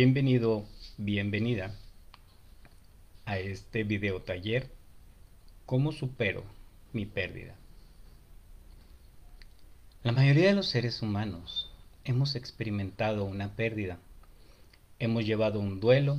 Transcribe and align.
Bienvenido, 0.00 0.64
bienvenida 0.96 1.74
a 3.24 3.40
este 3.40 3.82
video 3.82 4.22
taller 4.22 4.70
¿Cómo 5.66 5.90
supero 5.90 6.44
mi 6.92 7.04
pérdida? 7.04 7.56
La 10.04 10.12
mayoría 10.12 10.50
de 10.50 10.54
los 10.54 10.68
seres 10.68 11.02
humanos 11.02 11.68
hemos 12.04 12.36
experimentado 12.36 13.24
una 13.24 13.56
pérdida, 13.56 13.98
hemos 15.00 15.26
llevado 15.26 15.58
un 15.58 15.80
duelo 15.80 16.16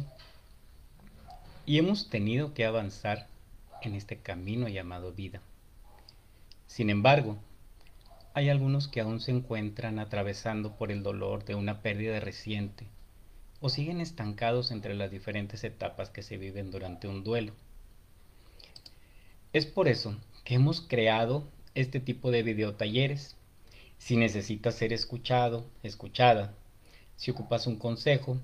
y 1.66 1.78
hemos 1.78 2.10
tenido 2.10 2.54
que 2.54 2.66
avanzar 2.66 3.30
en 3.82 3.96
este 3.96 4.18
camino 4.18 4.68
llamado 4.68 5.14
vida. 5.14 5.40
Sin 6.68 6.90
embargo, 6.90 7.38
hay 8.34 8.50
algunos 8.50 8.90
que 8.90 9.00
aún 9.00 9.22
se 9.22 9.32
encuentran 9.32 10.00
atravesando 10.00 10.76
por 10.76 10.92
el 10.92 11.02
dolor 11.02 11.46
de 11.46 11.56
una 11.56 11.82
pérdida 11.82 12.20
reciente 12.20 12.86
o 13.62 13.70
siguen 13.70 14.00
estancados 14.02 14.72
entre 14.72 14.96
las 14.96 15.12
diferentes 15.12 15.64
etapas 15.64 16.10
que 16.10 16.24
se 16.24 16.38
viven 16.38 16.72
durante 16.72 17.08
un 17.08 17.24
duelo. 17.24 17.54
Es 19.52 19.66
por 19.66 19.88
eso 19.88 20.16
que 20.44 20.56
hemos 20.56 20.82
creado 20.82 21.48
este 21.76 22.00
tipo 22.00 22.32
de 22.32 22.44
videotalleres. 22.44 23.36
Si 23.98 24.16
necesitas 24.16 24.76
ser 24.76 24.94
escuchado, 24.94 25.66
escuchada, 25.84 26.54
si 27.18 27.32
ocupas 27.32 27.68
un 27.68 27.76
consejo, 27.76 28.40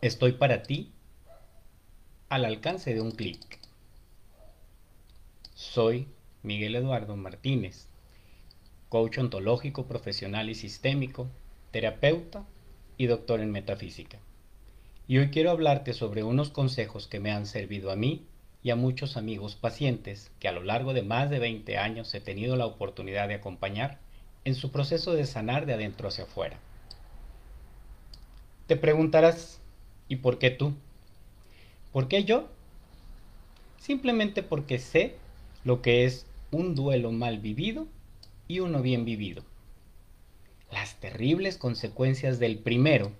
estoy 0.00 0.32
para 0.32 0.62
ti 0.62 0.90
al 2.28 2.44
alcance 2.44 2.92
de 2.92 3.00
un 3.00 3.12
clic. 3.12 3.60
Soy 5.54 6.08
Miguel 6.42 6.74
Eduardo 6.74 7.16
Martínez, 7.16 7.86
coach 8.88 9.18
ontológico 9.18 9.86
profesional 9.86 10.50
y 10.50 10.56
sistémico, 10.56 11.28
terapeuta 11.70 12.44
y 12.96 13.06
doctor 13.06 13.40
en 13.40 13.50
metafísica. 13.50 14.18
Y 15.08 15.18
hoy 15.18 15.30
quiero 15.30 15.50
hablarte 15.50 15.92
sobre 15.92 16.22
unos 16.22 16.50
consejos 16.50 17.06
que 17.06 17.20
me 17.20 17.32
han 17.32 17.46
servido 17.46 17.90
a 17.90 17.96
mí 17.96 18.24
y 18.62 18.70
a 18.70 18.76
muchos 18.76 19.16
amigos 19.16 19.56
pacientes 19.56 20.30
que 20.38 20.48
a 20.48 20.52
lo 20.52 20.62
largo 20.62 20.94
de 20.94 21.02
más 21.02 21.30
de 21.30 21.38
20 21.38 21.76
años 21.78 22.14
he 22.14 22.20
tenido 22.20 22.56
la 22.56 22.66
oportunidad 22.66 23.28
de 23.28 23.34
acompañar 23.34 23.98
en 24.44 24.54
su 24.54 24.70
proceso 24.70 25.12
de 25.12 25.26
sanar 25.26 25.66
de 25.66 25.74
adentro 25.74 26.08
hacia 26.08 26.24
afuera. 26.24 26.58
Te 28.66 28.76
preguntarás, 28.76 29.60
¿y 30.08 30.16
por 30.16 30.38
qué 30.38 30.50
tú? 30.50 30.74
¿Por 31.92 32.08
qué 32.08 32.24
yo? 32.24 32.48
Simplemente 33.78 34.42
porque 34.42 34.78
sé 34.78 35.16
lo 35.64 35.82
que 35.82 36.04
es 36.04 36.26
un 36.50 36.74
duelo 36.74 37.10
mal 37.12 37.38
vivido 37.38 37.86
y 38.46 38.60
uno 38.60 38.82
bien 38.82 39.04
vivido 39.04 39.42
las 40.72 40.98
terribles 40.98 41.58
consecuencias 41.58 42.38
del 42.38 42.58
primero 42.58 43.12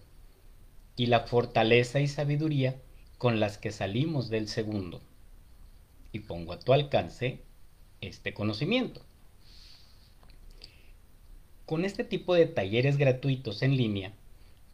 y 0.96 1.06
la 1.06 1.20
fortaleza 1.20 2.00
y 2.00 2.08
sabiduría 2.08 2.80
con 3.18 3.40
las 3.40 3.58
que 3.58 3.70
salimos 3.70 4.30
del 4.30 4.48
segundo. 4.48 5.02
Y 6.12 6.20
pongo 6.20 6.54
a 6.54 6.58
tu 6.58 6.72
alcance 6.72 7.42
este 8.00 8.32
conocimiento. 8.32 9.02
Con 11.66 11.84
este 11.84 12.04
tipo 12.04 12.34
de 12.34 12.46
talleres 12.46 12.96
gratuitos 12.96 13.62
en 13.62 13.76
línea, 13.76 14.14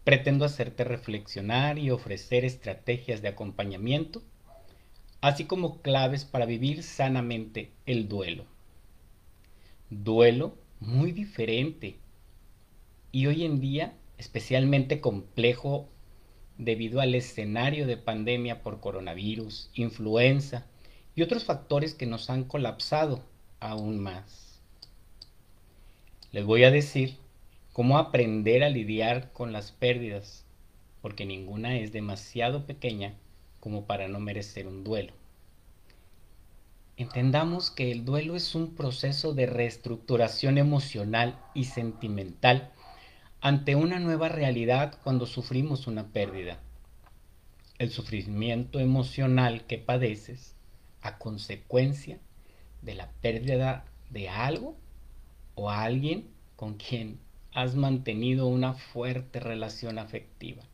pretendo 0.04 0.44
hacerte 0.44 0.84
reflexionar 0.84 1.78
y 1.78 1.90
ofrecer 1.90 2.44
estrategias 2.44 3.22
de 3.22 3.28
acompañamiento, 3.28 4.22
así 5.20 5.44
como 5.44 5.82
claves 5.82 6.24
para 6.24 6.46
vivir 6.46 6.84
sanamente 6.84 7.72
el 7.86 8.08
duelo. 8.08 8.46
Duelo 9.90 10.56
muy 10.80 11.10
diferente 11.12 11.98
y 13.12 13.26
hoy 13.26 13.44
en 13.44 13.60
día 13.60 13.94
especialmente 14.18 15.00
complejo 15.00 15.88
debido 16.58 17.00
al 17.00 17.14
escenario 17.14 17.86
de 17.86 17.96
pandemia 17.96 18.62
por 18.62 18.80
coronavirus, 18.80 19.70
influenza 19.74 20.66
y 21.14 21.22
otros 21.22 21.44
factores 21.44 21.94
que 21.94 22.06
nos 22.06 22.30
han 22.30 22.44
colapsado 22.44 23.24
aún 23.60 24.00
más. 24.00 24.60
Les 26.32 26.44
voy 26.44 26.64
a 26.64 26.70
decir 26.70 27.16
cómo 27.72 27.96
aprender 27.96 28.64
a 28.64 28.68
lidiar 28.68 29.32
con 29.32 29.52
las 29.52 29.72
pérdidas, 29.72 30.44
porque 31.00 31.24
ninguna 31.24 31.78
es 31.78 31.92
demasiado 31.92 32.66
pequeña 32.66 33.14
como 33.60 33.86
para 33.86 34.08
no 34.08 34.20
merecer 34.20 34.66
un 34.66 34.84
duelo. 34.84 35.12
Entendamos 36.96 37.70
que 37.70 37.92
el 37.92 38.04
duelo 38.04 38.34
es 38.34 38.56
un 38.56 38.74
proceso 38.74 39.32
de 39.32 39.46
reestructuración 39.46 40.58
emocional 40.58 41.38
y 41.54 41.64
sentimental 41.64 42.72
ante 43.40 43.76
una 43.76 44.00
nueva 44.00 44.28
realidad 44.28 44.98
cuando 45.04 45.24
sufrimos 45.24 45.86
una 45.86 46.08
pérdida. 46.08 46.58
El 47.78 47.90
sufrimiento 47.90 48.80
emocional 48.80 49.64
que 49.66 49.78
padeces 49.78 50.56
a 51.02 51.18
consecuencia 51.18 52.18
de 52.82 52.94
la 52.96 53.08
pérdida 53.22 53.84
de 54.10 54.28
algo 54.28 54.76
o 55.54 55.70
alguien 55.70 56.26
con 56.56 56.74
quien 56.74 57.20
has 57.52 57.76
mantenido 57.76 58.48
una 58.48 58.74
fuerte 58.74 59.38
relación 59.38 60.00
afectiva. 60.00 60.64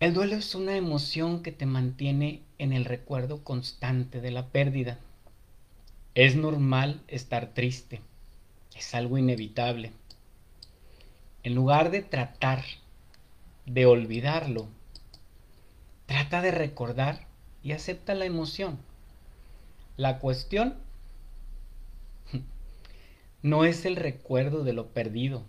El 0.00 0.12
duelo 0.12 0.36
es 0.36 0.54
una 0.54 0.76
emoción 0.76 1.42
que 1.42 1.52
te 1.52 1.64
mantiene 1.64 2.42
en 2.58 2.74
el 2.74 2.84
recuerdo 2.84 3.42
constante 3.42 4.20
de 4.20 4.30
la 4.30 4.48
pérdida. 4.48 4.98
Es 6.14 6.36
normal 6.36 7.00
estar 7.08 7.54
triste, 7.54 8.02
es 8.76 8.94
algo 8.94 9.16
inevitable 9.16 9.92
en 11.42 11.54
lugar 11.54 11.90
de 11.90 12.02
tratar 12.02 12.64
de 13.64 13.86
olvidarlo, 13.86 14.68
trata 16.06 16.42
de 16.42 16.50
recordar 16.50 17.26
y 17.62 17.72
acepta 17.72 18.14
la 18.14 18.24
emoción. 18.24 18.78
La 19.96 20.18
cuestión 20.18 20.74
no 23.42 23.64
es 23.64 23.84
el 23.84 23.96
recuerdo 23.96 24.64
de 24.64 24.72
lo 24.72 24.88
perdido, 24.88 25.44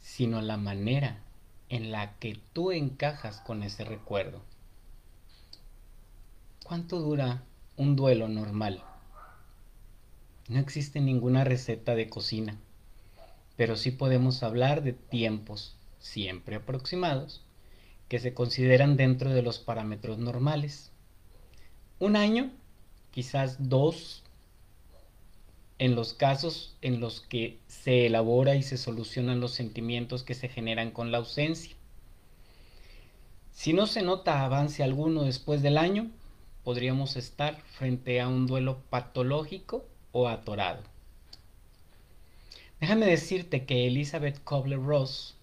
sino 0.00 0.40
la 0.40 0.56
manera 0.56 1.18
en 1.68 1.90
la 1.90 2.16
que 2.18 2.38
tú 2.52 2.70
encajas 2.70 3.40
con 3.40 3.62
ese 3.62 3.84
recuerdo. 3.84 4.42
¿Cuánto 6.64 7.00
dura 7.00 7.42
un 7.76 7.96
duelo 7.96 8.28
normal? 8.28 8.82
No 10.48 10.60
existe 10.60 11.00
ninguna 11.00 11.42
receta 11.42 11.94
de 11.94 12.08
cocina 12.08 12.56
pero 13.56 13.76
sí 13.76 13.90
podemos 13.90 14.42
hablar 14.42 14.82
de 14.82 14.92
tiempos 14.92 15.76
siempre 15.98 16.56
aproximados 16.56 17.42
que 18.08 18.18
se 18.18 18.34
consideran 18.34 18.96
dentro 18.96 19.30
de 19.30 19.42
los 19.42 19.58
parámetros 19.58 20.18
normales. 20.18 20.90
Un 21.98 22.16
año, 22.16 22.50
quizás 23.10 23.68
dos, 23.70 24.22
en 25.78 25.94
los 25.94 26.14
casos 26.14 26.76
en 26.82 27.00
los 27.00 27.20
que 27.20 27.58
se 27.66 28.06
elabora 28.06 28.54
y 28.54 28.62
se 28.62 28.76
solucionan 28.76 29.40
los 29.40 29.52
sentimientos 29.52 30.22
que 30.22 30.34
se 30.34 30.48
generan 30.48 30.90
con 30.90 31.10
la 31.10 31.18
ausencia. 31.18 31.74
Si 33.52 33.72
no 33.72 33.86
se 33.86 34.02
nota 34.02 34.44
avance 34.44 34.82
alguno 34.82 35.22
después 35.22 35.62
del 35.62 35.78
año, 35.78 36.10
podríamos 36.62 37.16
estar 37.16 37.60
frente 37.62 38.20
a 38.20 38.28
un 38.28 38.46
duelo 38.46 38.78
patológico 38.90 39.84
o 40.12 40.28
atorado. 40.28 40.93
Déjame 42.80 43.06
decirte 43.06 43.64
que 43.64 43.86
Elizabeth 43.86 44.42
Kobler-Ross, 44.44 45.36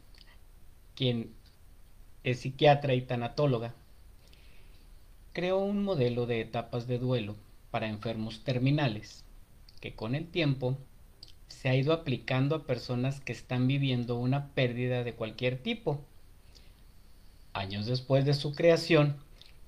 quien 0.95 1.33
es 2.23 2.39
psiquiatra 2.39 2.93
y 2.93 3.01
tanatóloga, 3.01 3.73
creó 5.33 5.59
un 5.59 5.83
modelo 5.83 6.25
de 6.25 6.41
etapas 6.41 6.87
de 6.87 6.99
duelo 6.99 7.35
para 7.71 7.87
enfermos 7.87 8.43
terminales 8.43 9.23
que 9.79 9.95
con 9.95 10.13
el 10.13 10.27
tiempo 10.27 10.77
se 11.47 11.69
ha 11.69 11.75
ido 11.75 11.91
aplicando 11.91 12.55
a 12.55 12.65
personas 12.65 13.19
que 13.19 13.33
están 13.33 13.67
viviendo 13.67 14.17
una 14.17 14.49
pérdida 14.53 15.03
de 15.03 15.13
cualquier 15.13 15.57
tipo. 15.57 15.99
Años 17.53 17.87
después 17.87 18.23
de 18.25 18.33
su 18.33 18.53
creación, 18.53 19.17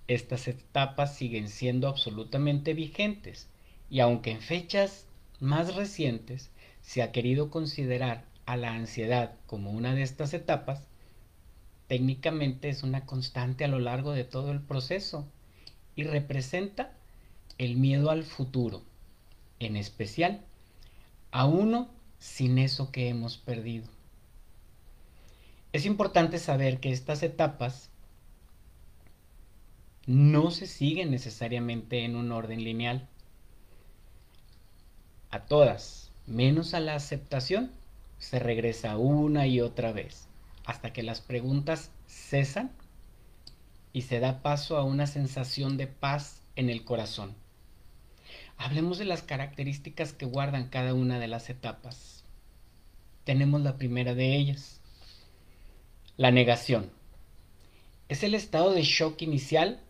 estas 0.07 0.47
etapas 0.47 1.15
siguen 1.15 1.49
siendo 1.49 1.87
absolutamente 1.87 2.73
vigentes 2.73 3.49
y 3.89 3.99
aunque 3.99 4.31
en 4.31 4.41
fechas 4.41 5.07
más 5.39 5.75
recientes 5.75 6.51
se 6.83 7.01
ha 7.01 7.11
querido 7.11 7.49
considerar 7.49 8.25
a 8.45 8.57
la 8.57 8.73
ansiedad 8.73 9.33
como 9.47 9.71
una 9.71 9.95
de 9.95 10.03
estas 10.03 10.33
etapas, 10.33 10.85
técnicamente 11.87 12.69
es 12.69 12.83
una 12.83 13.05
constante 13.05 13.65
a 13.65 13.69
lo 13.69 13.79
largo 13.79 14.11
de 14.11 14.25
todo 14.25 14.51
el 14.51 14.61
proceso 14.61 15.25
y 15.95 16.03
representa 16.03 16.93
el 17.57 17.77
miedo 17.77 18.11
al 18.11 18.23
futuro, 18.23 18.83
en 19.59 19.75
especial 19.77 20.41
a 21.31 21.45
uno 21.45 21.89
sin 22.19 22.57
eso 22.57 22.91
que 22.91 23.09
hemos 23.09 23.37
perdido. 23.37 23.87
Es 25.71 25.85
importante 25.85 26.37
saber 26.37 26.79
que 26.79 26.91
estas 26.91 27.23
etapas 27.23 27.89
no 30.05 30.51
se 30.51 30.67
siguen 30.67 31.11
necesariamente 31.11 32.03
en 32.03 32.15
un 32.15 32.31
orden 32.31 32.63
lineal. 32.63 33.07
A 35.31 35.45
todas 35.45 36.02
menos 36.25 36.73
a 36.73 36.79
la 36.79 36.95
aceptación, 36.95 37.71
se 38.17 38.39
regresa 38.39 38.97
una 38.97 39.47
y 39.47 39.59
otra 39.59 39.91
vez 39.91 40.27
hasta 40.65 40.93
que 40.93 41.03
las 41.03 41.21
preguntas 41.21 41.91
cesan 42.07 42.71
y 43.91 44.03
se 44.03 44.19
da 44.19 44.41
paso 44.41 44.77
a 44.77 44.83
una 44.83 45.07
sensación 45.07 45.77
de 45.77 45.87
paz 45.87 46.41
en 46.55 46.69
el 46.69 46.83
corazón. 46.83 47.35
Hablemos 48.57 48.97
de 48.97 49.05
las 49.05 49.23
características 49.23 50.13
que 50.13 50.25
guardan 50.25 50.69
cada 50.69 50.93
una 50.93 51.19
de 51.19 51.27
las 51.27 51.49
etapas. 51.49 52.23
Tenemos 53.23 53.61
la 53.61 53.77
primera 53.77 54.15
de 54.15 54.35
ellas, 54.35 54.79
la 56.17 56.31
negación. 56.31 56.91
Es 58.09 58.23
el 58.23 58.35
estado 58.35 58.71
de 58.71 58.83
shock 58.83 59.21
inicial 59.21 59.81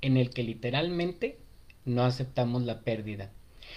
en 0.00 0.16
el 0.16 0.30
que 0.30 0.42
literalmente 0.42 1.38
no 1.84 2.04
aceptamos 2.04 2.62
la 2.62 2.80
pérdida. 2.80 3.30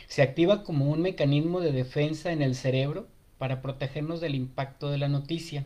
Se 0.07 0.21
activa 0.21 0.63
como 0.63 0.89
un 0.89 1.01
mecanismo 1.01 1.59
de 1.61 1.71
defensa 1.71 2.31
en 2.31 2.41
el 2.41 2.55
cerebro 2.55 3.07
para 3.37 3.61
protegernos 3.61 4.21
del 4.21 4.35
impacto 4.35 4.89
de 4.89 4.97
la 4.97 5.09
noticia, 5.09 5.65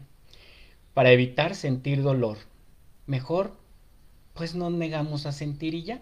para 0.94 1.12
evitar 1.12 1.56
sentir 1.56 2.02
dolor. 2.02 2.38
Mejor, 3.06 3.56
pues 4.34 4.56
nos 4.56 4.72
negamos 4.72 5.26
a 5.26 5.32
sentir 5.32 5.74
y 5.74 5.84
ya. 5.84 6.02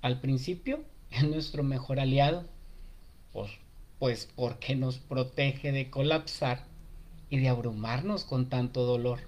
Al 0.00 0.20
principio 0.20 0.80
es 1.10 1.24
nuestro 1.24 1.62
mejor 1.62 2.00
aliado, 2.00 2.44
pues, 3.32 3.52
pues 3.98 4.28
porque 4.34 4.74
nos 4.74 4.98
protege 4.98 5.72
de 5.72 5.90
colapsar 5.90 6.64
y 7.30 7.38
de 7.38 7.48
abrumarnos 7.48 8.24
con 8.24 8.48
tanto 8.48 8.84
dolor. 8.84 9.20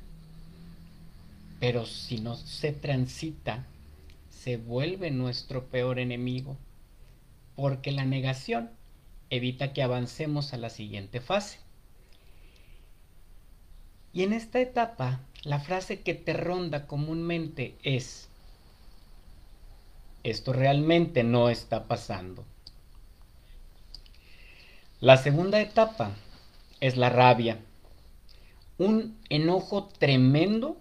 Pero 1.61 1.87
si 1.87 2.19
no 2.19 2.35
se 2.35 2.73
transita, 2.73 3.65
se 4.29 4.57
vuelve 4.59 5.11
nuestro 5.11 5.65
peor 5.65 5.99
enemigo, 5.99 6.57
porque 7.57 7.93
la 7.93 8.05
negación 8.05 8.71
evita 9.31 9.73
que 9.73 9.83
avancemos 9.83 10.53
a 10.53 10.57
la 10.57 10.71
siguiente 10.71 11.21
fase. 11.21 11.59
Y 14.13 14.23
en 14.23 14.33
esta 14.33 14.61
etapa, 14.61 15.21
la 15.43 15.59
frase 15.59 16.03
que 16.03 16.15
te 16.15 16.33
ronda 16.33 16.87
comúnmente 16.87 17.77
es, 17.83 18.29
esto 20.23 20.53
realmente 20.53 21.25
no 21.25 21.51
está 21.51 21.85
pasando. 21.85 22.45
La 25.01 25.17
segunda 25.17 25.61
etapa 25.61 26.13
es 26.81 26.97
la 26.97 27.11
rabia, 27.11 27.59
un 28.79 29.19
enojo 29.29 29.89
tremendo 29.99 30.79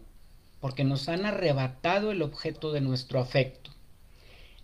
porque 0.60 0.84
nos 0.84 1.10
han 1.10 1.26
arrebatado 1.26 2.12
el 2.12 2.22
objeto 2.22 2.72
de 2.72 2.82
nuestro 2.82 3.20
afecto. 3.20 3.72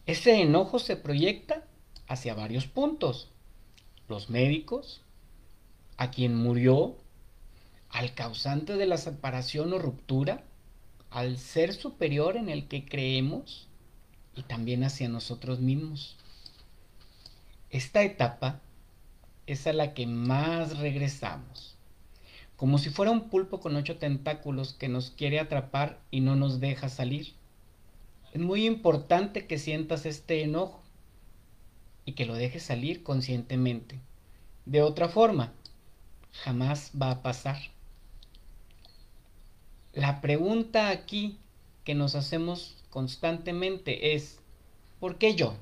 Ese 0.05 0.41
enojo 0.41 0.79
se 0.79 0.95
proyecta 0.95 1.63
hacia 2.09 2.33
varios 2.33 2.67
puntos. 2.67 3.29
Los 4.09 4.29
médicos, 4.29 5.01
a 5.95 6.11
quien 6.11 6.35
murió, 6.35 6.97
al 7.89 8.13
causante 8.13 8.75
de 8.75 8.85
la 8.85 8.97
separación 8.97 9.71
o 9.71 9.79
ruptura, 9.79 10.43
al 11.09 11.37
ser 11.37 11.73
superior 11.73 12.35
en 12.35 12.49
el 12.49 12.67
que 12.67 12.83
creemos 12.83 13.69
y 14.35 14.43
también 14.43 14.83
hacia 14.83 15.07
nosotros 15.07 15.61
mismos. 15.61 16.17
Esta 17.69 18.03
etapa 18.03 18.59
es 19.47 19.65
a 19.67 19.71
la 19.73 19.93
que 19.93 20.05
más 20.05 20.79
regresamos 20.79 21.79
como 22.59 22.77
si 22.77 22.89
fuera 22.89 23.11
un 23.11 23.29
pulpo 23.29 23.61
con 23.61 23.77
ocho 23.77 23.99
tentáculos 23.99 24.73
que 24.73 24.89
nos 24.89 25.11
quiere 25.11 25.39
atrapar 25.39 26.01
y 26.11 26.19
no 26.19 26.35
nos 26.35 26.59
deja 26.59 26.89
salir. 26.89 27.31
Es 28.33 28.41
muy 28.41 28.65
importante 28.65 29.47
que 29.47 29.57
sientas 29.57 30.05
este 30.05 30.43
enojo 30.43 30.83
y 32.05 32.13
que 32.13 32.25
lo 32.25 32.35
dejes 32.35 32.63
salir 32.63 33.03
conscientemente. 33.03 33.99
De 34.65 34.81
otra 34.81 35.09
forma, 35.09 35.53
jamás 36.31 36.91
va 36.99 37.11
a 37.11 37.21
pasar. 37.21 37.57
La 39.93 40.21
pregunta 40.21 40.89
aquí 40.89 41.37
que 41.83 41.95
nos 41.95 42.15
hacemos 42.15 42.75
constantemente 42.89 44.15
es, 44.15 44.39
¿por 44.99 45.17
qué 45.17 45.35
yo? 45.35 45.55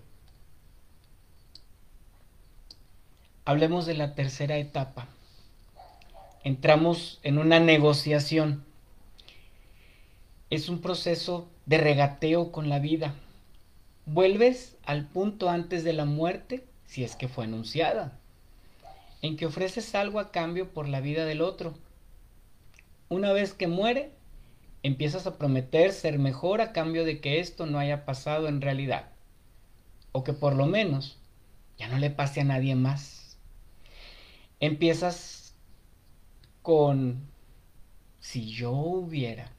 Hablemos 3.45 3.85
de 3.85 3.93
la 3.93 4.13
tercera 4.13 4.57
etapa, 4.57 5.07
entramos 6.43 7.19
en 7.23 7.37
una 7.37 7.59
negociación. 7.59 8.65
Es 10.49 10.67
un 10.67 10.81
proceso 10.81 11.47
de 11.65 11.77
regateo 11.77 12.51
con 12.51 12.67
la 12.67 12.79
vida. 12.79 13.15
Vuelves 14.09 14.77
al 14.85 15.05
punto 15.05 15.49
antes 15.49 15.83
de 15.83 15.91
la 15.91 16.05
muerte, 16.05 16.65
si 16.85 17.03
es 17.03 17.17
que 17.17 17.27
fue 17.27 17.43
anunciada, 17.43 18.17
en 19.21 19.35
que 19.35 19.45
ofreces 19.45 19.95
algo 19.95 20.21
a 20.21 20.31
cambio 20.31 20.71
por 20.71 20.87
la 20.87 21.01
vida 21.01 21.25
del 21.25 21.41
otro. 21.41 21.73
Una 23.09 23.33
vez 23.33 23.53
que 23.53 23.67
muere, 23.67 24.13
empiezas 24.81 25.27
a 25.27 25.37
prometer 25.37 25.91
ser 25.91 26.19
mejor 26.19 26.61
a 26.61 26.71
cambio 26.71 27.03
de 27.03 27.19
que 27.19 27.41
esto 27.41 27.65
no 27.65 27.79
haya 27.79 28.05
pasado 28.05 28.47
en 28.47 28.61
realidad, 28.61 29.09
o 30.13 30.23
que 30.23 30.31
por 30.31 30.55
lo 30.55 30.67
menos 30.67 31.19
ya 31.77 31.89
no 31.89 31.97
le 31.97 32.09
pase 32.09 32.39
a 32.39 32.45
nadie 32.45 32.75
más. 32.75 33.37
Empiezas 34.61 35.53
con 36.61 37.27
si 38.21 38.53
yo 38.53 38.71
hubiera. 38.71 39.56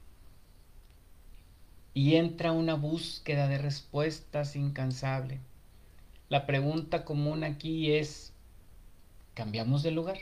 Y 1.99 2.15
entra 2.15 2.53
una 2.53 2.75
búsqueda 2.75 3.49
de 3.49 3.57
respuestas 3.57 4.55
incansable. 4.55 5.41
La 6.29 6.45
pregunta 6.45 7.03
común 7.03 7.43
aquí 7.43 7.91
es, 7.91 8.31
¿cambiamos 9.33 9.83
de 9.83 9.91
lugar? 9.91 10.19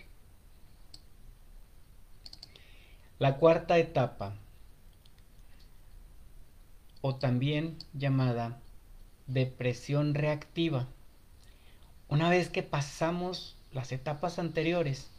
La 3.19 3.37
cuarta 3.37 3.77
etapa, 3.77 4.33
o 7.01 7.17
también 7.17 7.77
llamada 7.93 8.59
depresión 9.27 10.15
reactiva. 10.15 10.87
Una 12.07 12.27
vez 12.27 12.49
que 12.49 12.63
pasamos 12.63 13.55
las 13.71 13.91
etapas 13.91 14.39
anteriores, 14.39 15.11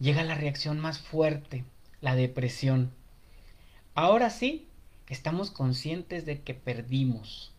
llega 0.00 0.22
la 0.22 0.34
reacción 0.34 0.80
más 0.80 0.98
fuerte, 0.98 1.64
la 2.02 2.14
depresión. 2.14 2.92
Ahora 3.94 4.28
sí, 4.28 4.67
estamos 5.08 5.50
conscientes 5.50 6.26
de 6.26 6.42
que 6.42 6.54
perdimos, 6.54 7.52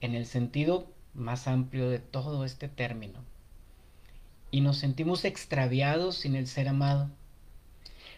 en 0.00 0.14
el 0.14 0.26
sentido 0.26 0.86
más 1.14 1.48
amplio 1.48 1.88
de 1.88 1.98
todo 1.98 2.44
este 2.44 2.68
término. 2.68 3.20
Y 4.50 4.60
nos 4.60 4.76
sentimos 4.76 5.24
extraviados 5.24 6.16
sin 6.16 6.34
el 6.36 6.46
ser 6.46 6.68
amado. 6.68 7.10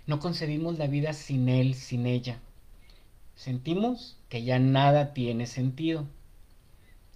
No 0.06 0.19
concebimos 0.19 0.78
la 0.78 0.87
vida 0.87 1.12
sin 1.12 1.49
él, 1.49 1.75
sin 1.75 2.07
ella. 2.07 2.40
Sentimos 3.37 4.16
que 4.28 4.43
ya 4.43 4.59
nada 4.59 5.12
tiene 5.14 5.47
sentido. 5.47 6.07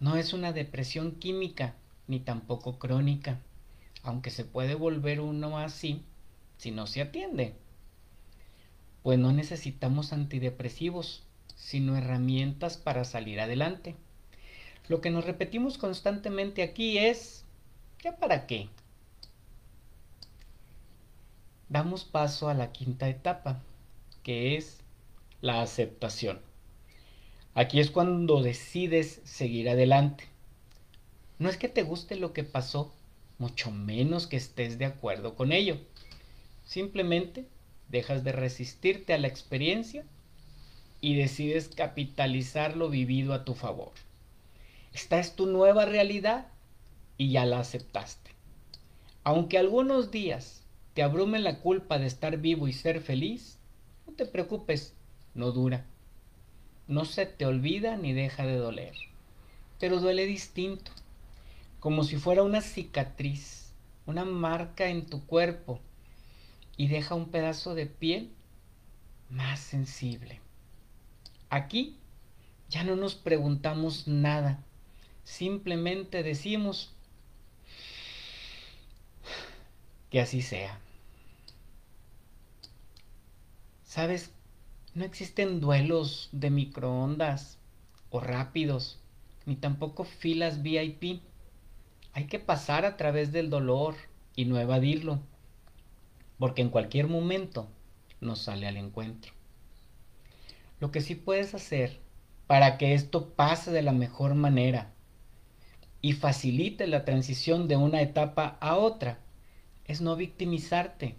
No 0.01 0.17
es 0.17 0.33
una 0.33 0.53
depresión 0.53 1.13
química, 1.13 1.75
ni 2.07 2.21
tampoco 2.21 2.79
crónica, 2.79 3.41
aunque 4.03 4.31
se 4.31 4.45
puede 4.45 4.75
volver 4.75 5.21
uno 5.21 5.59
así 5.59 6.03
si 6.57 6.71
no 6.71 6.87
se 6.87 7.03
atiende. 7.03 7.55
Pues 9.03 9.19
no 9.19 9.33
necesitamos 9.33 10.13
antidepresivos, 10.13 11.25
sino 11.57 11.97
herramientas 11.97 12.77
para 12.77 13.05
salir 13.05 13.41
adelante. 13.41 13.95
Lo 14.89 15.01
que 15.01 15.11
nos 15.11 15.25
repetimos 15.25 15.77
constantemente 15.77 16.63
aquí 16.63 16.99
es, 16.99 17.45
¿ya 18.03 18.17
para 18.17 18.47
qué? 18.47 18.69
Damos 21.69 22.05
paso 22.05 22.49
a 22.49 22.55
la 22.55 22.73
quinta 22.73 23.09
etapa, 23.09 23.61
que 24.23 24.57
es 24.57 24.79
la 25.43 25.61
aceptación. 25.61 26.41
Aquí 27.55 27.81
es 27.81 27.91
cuando 27.91 28.43
decides 28.43 29.21
seguir 29.25 29.69
adelante. 29.69 30.25
No 31.39 31.49
es 31.49 31.57
que 31.57 31.69
te 31.69 31.83
guste 31.83 32.17
lo 32.17 32.33
que 32.33 32.45
pasó, 32.45 32.95
mucho 33.39 33.71
menos 33.71 34.27
que 34.27 34.37
estés 34.37 34.79
de 34.79 34.87
acuerdo 34.87 35.35
con 35.35 35.53
ello. 35.53 35.79
Simplemente 36.65 37.47
dejas 37.89 38.25
de 38.25 38.33
resistirte 38.33 39.13
a 39.13 39.19
la 39.19 39.29
experiencia 39.29 40.05
y 41.01 41.15
decides 41.15 41.69
capitalizar 41.69 42.77
lo 42.77 42.89
vivido 42.89 43.35
a 43.35 43.45
tu 43.45 43.55
favor. 43.55 43.93
Esta 44.93 45.19
es 45.19 45.37
tu 45.37 45.47
nueva 45.47 45.85
realidad 45.85 46.49
y 47.17 47.31
ya 47.31 47.45
la 47.45 47.61
aceptaste. 47.61 48.33
Aunque 49.25 49.59
algunos 49.59 50.11
días 50.11 50.63
te 50.95 51.03
abrume 51.03 51.39
la 51.39 51.61
culpa 51.61 51.99
de 51.99 52.07
estar 52.07 52.39
vivo 52.39 52.67
y 52.67 52.73
ser 52.73 53.01
feliz, 53.01 53.59
no 54.07 54.15
te 54.15 54.27
preocupes, 54.27 54.95
no 55.35 55.53
dura. 55.53 55.85
No 56.89 57.05
se 57.05 57.27
te 57.27 57.45
olvida 57.45 57.97
ni 57.97 58.13
deja 58.13 58.47
de 58.47 58.57
doler, 58.57 58.95
pero 59.79 60.01
duele 60.01 60.25
distinto, 60.25 60.91
como 61.81 62.03
si 62.03 62.17
fuera 62.17 62.43
una 62.43 62.63
cicatriz, 62.63 63.73
una 64.07 64.25
marca 64.25 64.89
en 64.89 65.07
tu 65.07 65.27
cuerpo 65.27 65.81
y 66.77 66.89
deja 66.89 67.15
un 67.15 67.29
pedazo 67.29 67.75
de 67.75 67.87
piel 67.87 68.33
más 69.29 69.61
sensible. 69.61 70.41
Aquí 71.51 71.97
ya 72.69 72.85
no 72.85 72.97
nos 72.97 73.15
preguntamos 73.15 74.07
nada, 74.07 74.63
simplemente 75.25 76.23
decimos 76.23 76.93
que 80.11 80.21
así 80.21 80.43
sea. 80.43 80.79
Sabes, 83.85 84.31
no 84.95 85.05
existen 85.05 85.61
duelos 85.61 86.29
de 86.33 86.51
microondas 86.51 87.59
o 88.11 88.21
rápidos, 88.21 88.99
ni 89.47 89.57
tampoco 89.57 90.05
filas 90.05 90.63
VIP. 90.63 91.23
Hay 92.13 92.27
que 92.27 92.39
pasar 92.39 92.85
a 92.85 92.97
través 92.97 93.33
del 93.33 93.49
dolor 93.49 93.95
y 94.37 94.45
no 94.45 94.59
evadirlo, 94.59 95.21
porque 96.39 96.63
en 96.63 96.71
cualquier 96.71 97.09
momento 97.09 97.69
nos 98.21 98.41
sale 98.41 98.67
al 98.67 98.77
encuentro. 98.77 99.38
Lo 100.81 100.91
que 100.93 101.01
sí 101.01 101.15
puedes 101.15 101.55
hacer 101.55 102.01
para 102.47 102.79
que 102.79 102.95
esto 102.95 103.31
pase 103.31 103.71
de 103.71 103.83
la 103.83 103.93
mejor 103.93 104.35
manera 104.35 104.93
y 106.01 106.13
facilite 106.13 106.87
la 106.87 107.05
transición 107.05 107.69
de 107.69 107.77
una 107.77 108.01
etapa 108.01 108.57
a 108.61 108.77
otra 108.77 109.19
es 109.85 110.01
no 110.01 110.17
victimizarte, 110.17 111.17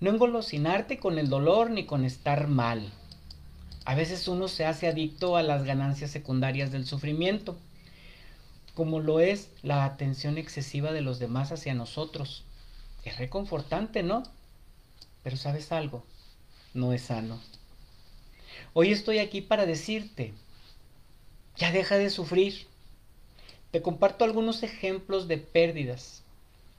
no 0.00 0.10
engolosinarte 0.10 0.98
con 0.98 1.18
el 1.18 1.28
dolor 1.28 1.70
ni 1.70 1.84
con 1.84 2.04
estar 2.04 2.48
mal. 2.48 2.92
A 3.84 3.94
veces 3.94 4.28
uno 4.28 4.48
se 4.48 4.64
hace 4.64 4.88
adicto 4.88 5.36
a 5.36 5.42
las 5.42 5.64
ganancias 5.64 6.10
secundarias 6.10 6.70
del 6.72 6.86
sufrimiento, 6.86 7.58
como 8.74 9.00
lo 9.00 9.20
es 9.20 9.50
la 9.62 9.84
atención 9.84 10.38
excesiva 10.38 10.92
de 10.92 11.02
los 11.02 11.18
demás 11.18 11.52
hacia 11.52 11.74
nosotros. 11.74 12.44
Es 13.04 13.18
reconfortante, 13.18 14.02
¿no? 14.02 14.22
Pero 15.22 15.36
sabes 15.36 15.72
algo, 15.72 16.04
no 16.72 16.92
es 16.92 17.02
sano. 17.02 17.40
Hoy 18.74 18.90
estoy 18.90 19.18
aquí 19.18 19.42
para 19.42 19.66
decirte, 19.66 20.32
ya 21.56 21.72
deja 21.72 21.98
de 21.98 22.08
sufrir. 22.08 22.66
Te 23.70 23.82
comparto 23.82 24.24
algunos 24.24 24.62
ejemplos 24.62 25.28
de 25.28 25.36
pérdidas. 25.36 26.22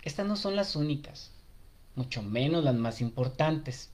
Estas 0.02 0.26
no 0.26 0.36
son 0.36 0.56
las 0.56 0.76
únicas, 0.76 1.32
mucho 1.96 2.24
menos 2.24 2.64
las 2.64 2.74
más 2.74 3.00
importantes, 3.00 3.92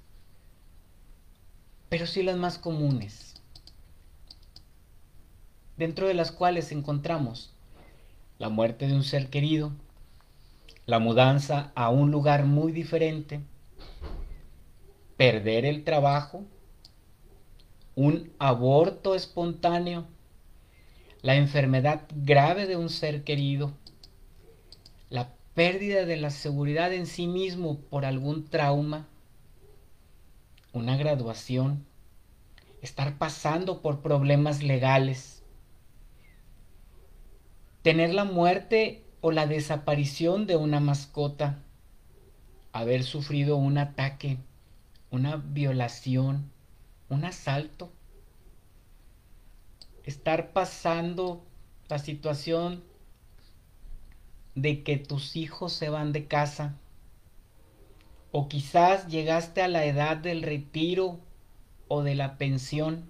pero 1.89 2.08
sí 2.08 2.24
las 2.24 2.38
más 2.38 2.58
comunes, 2.58 3.36
dentro 5.75 6.08
de 6.08 6.13
las 6.13 6.32
cuales 6.32 6.72
encontramos 6.72 7.51
la 8.38 8.48
muerte 8.48 8.88
de 8.88 8.94
un 8.94 9.03
ser 9.03 9.29
querido, 9.29 9.74
la 10.86 11.00
mudanza 11.00 11.74
a 11.75 11.89
un 11.89 12.12
lugar 12.12 12.46
muy 12.46 12.72
diferente, 12.72 13.41
perder 15.18 15.65
el 15.65 15.84
trabajo, 15.84 16.46
un 18.00 18.32
aborto 18.39 19.13
espontáneo, 19.13 20.06
la 21.22 21.36
enfermedad 21.36 22.03
grave 22.15 22.65
de 22.65 22.77
un 22.77 22.88
ser 22.88 23.25
querido, 23.25 23.74
la 25.10 25.34
pérdida 25.53 26.06
de 26.06 26.15
la 26.15 26.29
seguridad 26.29 26.94
en 26.94 27.08
sí 27.08 27.27
mismo 27.27 27.77
por 27.77 28.06
algún 28.06 28.46
trauma, 28.46 29.10
una 30.72 30.96
graduación, 30.96 31.86
estar 32.82 33.18
pasando 33.18 33.82
por 33.82 34.00
problemas 34.00 34.63
legales, 34.63 35.44
tener 37.82 38.13
la 38.13 38.24
muerte 38.24 39.03
o 39.20 39.34
la 39.34 39.46
desaparición 39.46 40.48
de 40.48 40.56
una 40.56 40.79
mascota, 40.79 41.63
haber 42.72 43.03
sufrido 43.03 43.58
un 43.58 43.77
ataque, 43.77 44.38
una 45.12 45.36
violación, 45.36 46.50
un 47.09 47.25
asalto, 47.25 47.91
estar 50.03 50.53
pasando 50.53 51.43
la 51.87 51.99
situación 51.99 52.83
de 54.55 54.83
que 54.83 54.97
tus 54.97 55.35
hijos 55.35 55.73
se 55.73 55.89
van 55.89 56.11
de 56.11 56.27
casa, 56.27 56.75
o 58.31 58.47
quizás 58.47 59.07
llegaste 59.07 59.61
a 59.61 59.67
la 59.67 59.85
edad 59.85 60.17
del 60.17 60.43
retiro 60.43 61.19
o 61.87 62.03
de 62.03 62.15
la 62.15 62.37
pensión, 62.37 63.09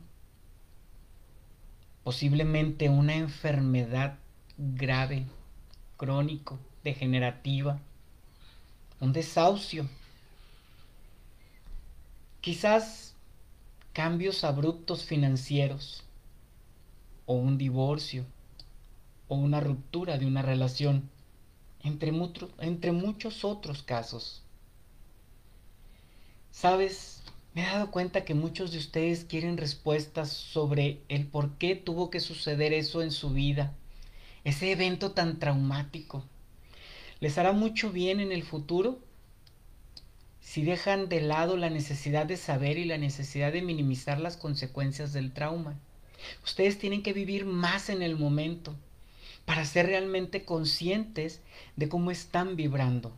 posiblemente 2.03 2.89
una 2.89 3.15
enfermedad 3.15 4.17
grave, 4.57 5.25
crónico, 5.97 6.57
degenerativa, 6.83 7.79
un 9.01 9.11
desahucio, 9.11 9.87
quizás 12.41 13.08
cambios 13.93 14.43
abruptos 14.43 15.03
financieros, 15.03 16.03
o 17.25 17.33
un 17.33 17.57
divorcio 17.57 18.25
o 19.27 19.35
una 19.35 19.59
ruptura 19.59 20.17
de 20.17 20.25
una 20.25 20.41
relación, 20.41 21.09
entre, 21.83 22.11
muchos 22.11 23.45
otros 23.45 23.83
casos. 23.83 24.41
Sabes, 26.51 27.21
me 27.53 27.61
he 27.61 27.65
dado 27.65 27.91
cuenta 27.91 28.25
que 28.25 28.33
muchos 28.33 28.71
de 28.71 28.79
ustedes 28.79 29.23
quieren 29.23 29.57
respuestas 29.57 30.31
sobre 30.31 31.01
el 31.07 31.27
por 31.27 31.57
qué 31.57 31.75
tuvo 31.75 32.09
que 32.09 32.19
suceder 32.19 32.73
eso 32.73 33.01
en 33.01 33.11
su 33.11 33.29
vida, 33.29 33.73
ese 34.43 34.71
evento 34.71 35.11
tan 35.11 35.39
traumático. 35.39 36.23
¿Les 37.19 37.37
hará 37.37 37.51
mucho 37.51 37.91
bien 37.91 38.19
en 38.19 38.31
el 38.31 38.43
futuro? 38.43 38.99
Si 40.41 40.63
dejan 40.63 41.09
de 41.09 41.21
lado 41.21 41.57
la 41.57 41.69
necesidad 41.69 42.25
de 42.25 42.37
saber 42.37 42.77
y 42.77 42.85
la 42.85 42.97
necesidad 42.97 43.51
de 43.53 43.61
minimizar 43.61 44.19
las 44.19 44.37
consecuencias 44.37 45.13
del 45.13 45.31
trauma. 45.31 45.77
Ustedes 46.43 46.77
tienen 46.79 47.03
que 47.03 47.13
vivir 47.13 47.45
más 47.45 47.89
en 47.89 48.01
el 48.01 48.17
momento 48.17 48.75
para 49.45 49.65
ser 49.65 49.87
realmente 49.87 50.45
conscientes 50.45 51.41
de 51.75 51.89
cómo 51.89 52.11
están 52.11 52.55
vibrando. 52.55 53.15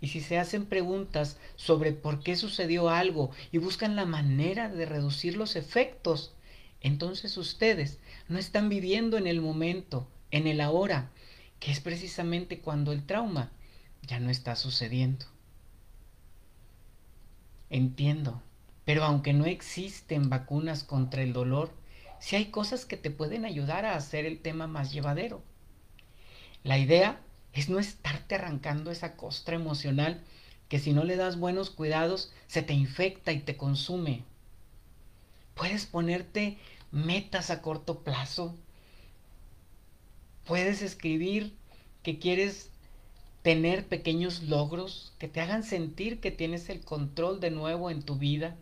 Y 0.00 0.08
si 0.08 0.20
se 0.20 0.38
hacen 0.38 0.66
preguntas 0.66 1.38
sobre 1.56 1.92
por 1.92 2.22
qué 2.22 2.36
sucedió 2.36 2.90
algo 2.90 3.30
y 3.50 3.58
buscan 3.58 3.96
la 3.96 4.04
manera 4.04 4.68
de 4.68 4.86
reducir 4.86 5.36
los 5.36 5.56
efectos, 5.56 6.34
entonces 6.80 7.36
ustedes 7.36 7.98
no 8.28 8.38
están 8.38 8.68
viviendo 8.68 9.16
en 9.16 9.26
el 9.26 9.40
momento, 9.40 10.08
en 10.30 10.46
el 10.46 10.60
ahora, 10.60 11.10
que 11.60 11.70
es 11.70 11.80
precisamente 11.80 12.60
cuando 12.60 12.92
el 12.92 13.04
trauma 13.04 13.50
ya 14.02 14.20
no 14.20 14.30
está 14.30 14.54
sucediendo. 14.54 15.26
Entiendo, 17.70 18.42
pero 18.84 19.04
aunque 19.04 19.32
no 19.32 19.46
existen 19.46 20.30
vacunas 20.30 20.84
contra 20.84 21.22
el 21.22 21.32
dolor, 21.32 21.72
si 22.20 22.36
hay 22.36 22.46
cosas 22.46 22.84
que 22.84 22.96
te 22.96 23.10
pueden 23.10 23.44
ayudar 23.44 23.84
a 23.84 23.96
hacer 23.96 24.24
el 24.24 24.40
tema 24.40 24.66
más 24.66 24.92
llevadero. 24.92 25.42
La 26.62 26.78
idea 26.78 27.20
es 27.52 27.68
no 27.68 27.78
estarte 27.78 28.34
arrancando 28.34 28.90
esa 28.90 29.16
costra 29.16 29.56
emocional 29.56 30.22
que 30.68 30.78
si 30.78 30.92
no 30.92 31.04
le 31.04 31.16
das 31.16 31.38
buenos 31.38 31.70
cuidados 31.70 32.32
se 32.46 32.62
te 32.62 32.74
infecta 32.74 33.32
y 33.32 33.40
te 33.40 33.56
consume. 33.56 34.24
Puedes 35.54 35.86
ponerte 35.86 36.58
metas 36.90 37.50
a 37.50 37.62
corto 37.62 38.02
plazo. 38.02 38.54
Puedes 40.44 40.82
escribir 40.82 41.56
que 42.02 42.18
quieres 42.18 42.70
tener 43.46 43.86
pequeños 43.86 44.42
logros 44.42 45.12
que 45.20 45.28
te 45.28 45.40
hagan 45.40 45.62
sentir 45.62 46.18
que 46.18 46.32
tienes 46.32 46.68
el 46.68 46.80
control 46.80 47.38
de 47.38 47.52
nuevo 47.52 47.92
en 47.92 48.02
tu 48.02 48.16
vida. 48.16 48.56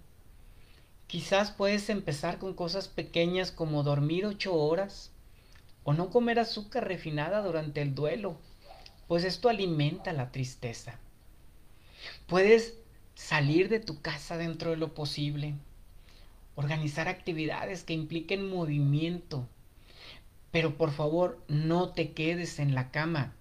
Quizás 1.07 1.53
puedes 1.53 1.89
empezar 1.89 2.39
con 2.39 2.53
cosas 2.53 2.87
pequeñas 2.89 3.51
como 3.51 3.83
dormir 3.83 4.27
ocho 4.27 4.55
horas 4.55 5.11
o 5.85 5.95
no 5.95 6.11
comer 6.11 6.39
azúcar 6.39 6.87
refinada 6.87 7.41
durante 7.41 7.81
el 7.81 7.95
duelo, 7.95 8.37
pues 9.09 9.25
esto 9.25 9.49
alimenta 9.49 10.13
la 10.13 10.31
tristeza. 10.31 10.99
Puedes 12.27 12.75
salir 13.15 13.71
de 13.71 13.81
tu 13.81 14.03
casa 14.03 14.37
dentro 14.37 14.73
de 14.73 14.77
lo 14.77 14.93
posible, 14.93 15.55
organizar 16.57 17.09
actividades 17.09 17.85
que 17.85 17.95
impliquen 17.95 18.51
movimiento, 18.51 19.49
pero 20.51 20.77
por 20.77 20.91
favor 20.91 21.43
no 21.49 21.89
te 21.89 22.13
quedes 22.13 22.59
en 22.59 22.75
la 22.75 22.91
cama, 22.91 23.35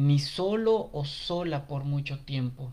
ni 0.00 0.18
solo 0.18 0.88
o 0.94 1.04
sola 1.04 1.66
por 1.66 1.84
mucho 1.84 2.20
tiempo. 2.20 2.72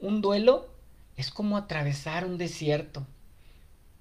Un 0.00 0.22
duelo 0.22 0.68
es 1.16 1.32
como 1.32 1.56
atravesar 1.56 2.24
un 2.24 2.38
desierto, 2.38 3.04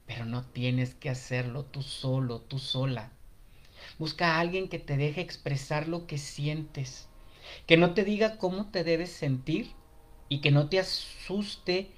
pero 0.06 0.24
no 0.24 0.44
tienes 0.44 0.94
que 0.94 1.10
hacerlo 1.10 1.64
tú 1.66 1.82
solo, 1.82 2.40
tú 2.40 2.60
sola. 2.60 3.10
Busca 3.98 4.36
a 4.36 4.42
alguien 4.42 4.70
que 4.70 4.78
te 4.78 4.96
deje 4.96 5.22
expresar 5.22 5.88
lo 5.88 6.06
que 6.06 6.20
sientes, 6.20 7.08
que 7.66 7.78
no 7.78 7.96
te 7.96 8.04
diga 8.04 8.38
cómo 8.38 8.68
te 8.68 8.84
debes 8.84 9.12
sentir 9.12 9.72
y 10.30 10.42
que 10.42 10.52
no 10.52 10.70
te 10.70 10.78
asuste 10.78 11.90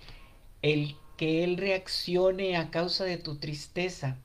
el 0.61 0.95
que 1.17 1.43
él 1.43 1.57
reaccione 1.57 2.55
a 2.55 2.71
causa 2.71 3.03
de 3.03 3.17
tu 3.17 3.35
tristeza, 3.35 4.15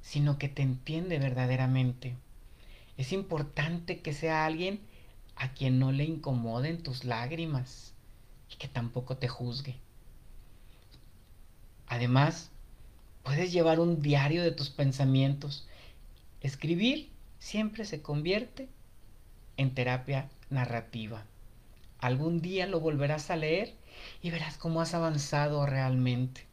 sino 0.00 0.38
que 0.38 0.48
te 0.48 0.62
entiende 0.62 1.18
verdaderamente. 1.18 2.14
Es 2.96 3.12
importante 3.12 3.98
que 3.98 4.12
sea 4.12 4.46
alguien 4.46 4.88
a 5.40 5.54
quien 5.54 5.78
no 5.78 5.90
le 5.90 6.04
incomoden 6.04 6.82
tus 6.82 7.04
lágrimas 7.04 7.94
y 8.50 8.56
que 8.56 8.68
tampoco 8.68 9.16
te 9.16 9.26
juzgue. 9.26 9.74
Además, 11.86 12.50
puedes 13.22 13.50
llevar 13.50 13.80
un 13.80 14.02
diario 14.02 14.42
de 14.42 14.52
tus 14.52 14.68
pensamientos. 14.68 15.66
Escribir 16.42 17.10
siempre 17.38 17.86
se 17.86 18.02
convierte 18.02 18.68
en 19.56 19.74
terapia 19.74 20.28
narrativa. 20.50 21.24
Algún 22.00 22.42
día 22.42 22.66
lo 22.66 22.80
volverás 22.80 23.30
a 23.30 23.36
leer 23.36 23.74
y 24.20 24.30
verás 24.30 24.58
cómo 24.58 24.82
has 24.82 24.92
avanzado 24.92 25.64
realmente. 25.64 26.46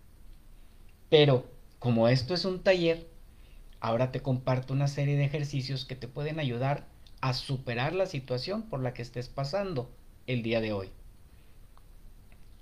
Pero, 1.10 1.46
como 1.80 2.08
esto 2.08 2.34
es 2.34 2.46
un 2.46 2.64
taller, 2.64 3.06
ahora 3.82 4.14
te 4.14 4.22
comparto 4.22 4.72
una 4.72 4.88
serie 4.88 5.18
de 5.18 5.26
ejercicios 5.26 5.84
que 5.84 5.98
te 5.98 6.08
pueden 6.08 6.40
ayudar 6.40 6.88
a 7.22 7.34
superar 7.34 7.94
la 7.94 8.06
situación 8.06 8.64
por 8.64 8.82
la 8.82 8.94
que 8.94 9.02
estés 9.02 9.30
pasando 9.30 9.90
el 10.28 10.44
día 10.44 10.62
de 10.62 10.74
hoy. 10.74 10.92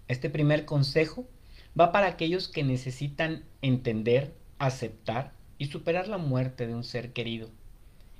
Este 0.08 0.30
primer 0.30 0.66
consejo 0.66 1.28
va 1.80 1.92
para 1.92 2.08
aquellos 2.08 2.48
que 2.48 2.64
necesitan 2.64 3.44
entender, 3.62 4.34
aceptar 4.60 5.34
y 5.58 5.66
superar 5.66 6.08
la 6.08 6.18
muerte 6.18 6.68
de 6.68 6.76
un 6.76 6.84
ser 6.84 7.12
querido. 7.12 7.50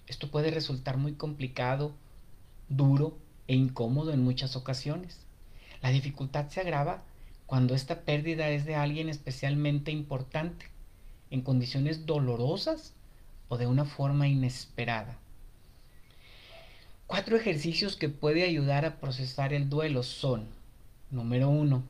Esto 0.08 0.30
puede 0.30 0.52
resultar 0.52 0.98
muy 0.98 1.14
complicado, 1.14 1.94
duro 2.70 3.18
e 3.48 3.56
incómodo 3.56 4.14
en 4.14 4.24
muchas 4.24 4.56
ocasiones. 4.56 5.26
La 5.82 5.90
dificultad 5.90 6.50
se 6.50 6.62
agrava 6.62 7.04
cuando 7.46 7.76
esta 7.76 8.02
pérdida 8.02 8.50
es 8.50 8.66
de 8.66 8.76
alguien 8.76 9.10
especialmente 9.10 9.92
importante, 9.92 10.68
en 11.30 11.42
condiciones 11.42 12.06
dolorosas 12.06 12.94
o 13.50 13.58
de 13.58 13.68
una 13.68 13.86
forma 13.86 14.28
inesperada. 14.28 15.20
Cuatro 17.08 17.38
ejercicios 17.38 17.96
que 17.96 18.10
puede 18.10 18.44
ayudar 18.44 18.84
a 18.84 19.00
procesar 19.00 19.54
el 19.54 19.70
duelo 19.70 20.02
son, 20.02 20.48
número 21.12 21.50
uno, 21.50 21.84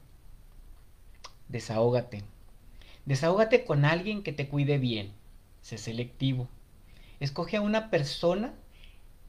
desahógate. 1.47 2.23
Desahógate 3.05 3.63
con 3.63 3.85
alguien 3.85 4.23
que 4.23 4.33
te 4.33 4.49
cuide 4.49 4.77
bien. 4.77 5.13
Sé 5.61 5.77
selectivo. 5.77 6.49
Escoge 7.21 7.55
a 7.55 7.61
una 7.61 7.89
persona 7.89 8.53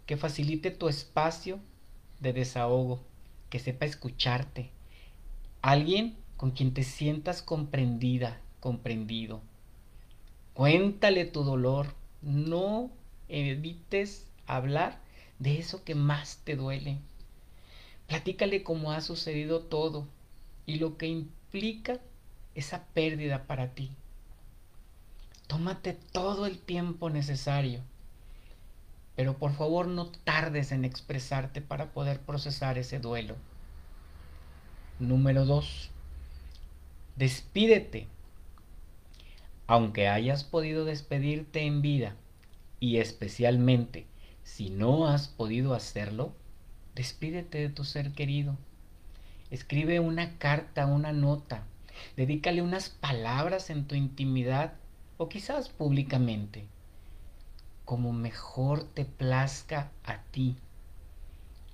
que 0.07 0.17
facilite 0.17 0.73
tu 0.73 0.89
espacio 0.89 1.61
de 2.19 2.33
desahogo, 2.33 3.05
que 3.49 3.61
sepa 3.61 3.87
escucharte. 3.87 4.71
Alguien 5.63 6.17
con 6.37 6.51
quien 6.51 6.75
te 6.75 6.83
sientas 6.83 7.43
comprendida, 7.43 8.41
comprendido. 8.59 9.41
Cuéntale 10.53 11.27
tu 11.27 11.45
dolor. 11.45 11.95
No 12.23 12.91
evites 13.29 14.27
hablar 14.47 15.06
de 15.39 15.59
eso 15.59 15.85
que 15.85 15.95
más 15.95 16.39
te 16.45 16.57
duele. 16.57 16.99
Platícale 18.07 18.63
cómo 18.63 18.93
ha 18.93 19.01
sucedido 19.01 19.61
todo 19.61 20.07
y 20.65 20.77
lo 20.77 20.97
que 20.97 21.07
implica 21.07 21.99
esa 22.55 22.85
pérdida 22.95 23.47
para 23.47 23.75
ti. 23.75 23.91
Tómate 25.47 25.95
todo 26.13 26.47
el 26.47 26.59
tiempo 26.59 27.11
necesario, 27.11 27.81
pero 29.15 29.39
por 29.39 29.55
favor 29.55 29.87
no 29.87 30.07
tardes 30.07 30.73
en 30.73 30.85
expresarte 30.85 31.61
para 31.61 31.93
poder 31.93 32.21
procesar 32.21 32.79
ese 32.79 32.99
duelo. 32.99 33.37
Número 34.99 35.45
2. 35.45 35.91
Despídete. 37.17 38.09
Aunque 39.69 40.09
hayas 40.09 40.45
podido 40.45 40.85
despedirte 40.85 41.63
en 41.63 41.83
vida 41.83 42.15
y 42.79 42.99
especialmente 42.99 44.07
si 44.47 44.71
no 44.71 45.09
has 45.09 45.27
podido 45.27 45.75
hacerlo, 45.75 46.33
despídete 46.95 47.59
de 47.59 47.69
tu 47.69 47.83
ser 47.83 48.13
querido. 48.13 48.57
Escribe 49.51 49.99
una 49.99 50.39
carta, 50.39 50.87
una 50.87 51.13
nota. 51.13 51.65
Dedícale 52.17 52.63
unas 52.63 52.89
palabras 52.89 53.71
en 53.71 53.87
tu 53.87 53.97
intimidad 53.97 54.75
o 55.19 55.29
quizás 55.29 55.69
públicamente, 55.69 56.65
como 57.85 58.13
mejor 58.13 58.85
te 58.85 59.05
plazca 59.05 59.91
a 60.05 60.23
ti. 60.31 60.55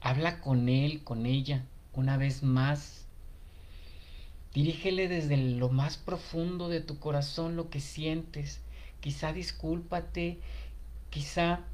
Habla 0.00 0.40
con 0.40 0.70
él, 0.70 1.04
con 1.04 1.26
ella, 1.26 1.64
una 1.92 2.16
vez 2.16 2.42
más. 2.42 3.04
Dirígele 4.54 5.08
desde 5.08 5.36
lo 5.36 5.68
más 5.68 5.98
profundo 5.98 6.70
de 6.70 6.80
tu 6.80 6.98
corazón 6.98 7.54
lo 7.54 7.68
que 7.68 7.80
sientes. 7.80 8.62
Quizá 9.00 9.34
discúlpate, 9.34 10.40
quizá 11.10 11.66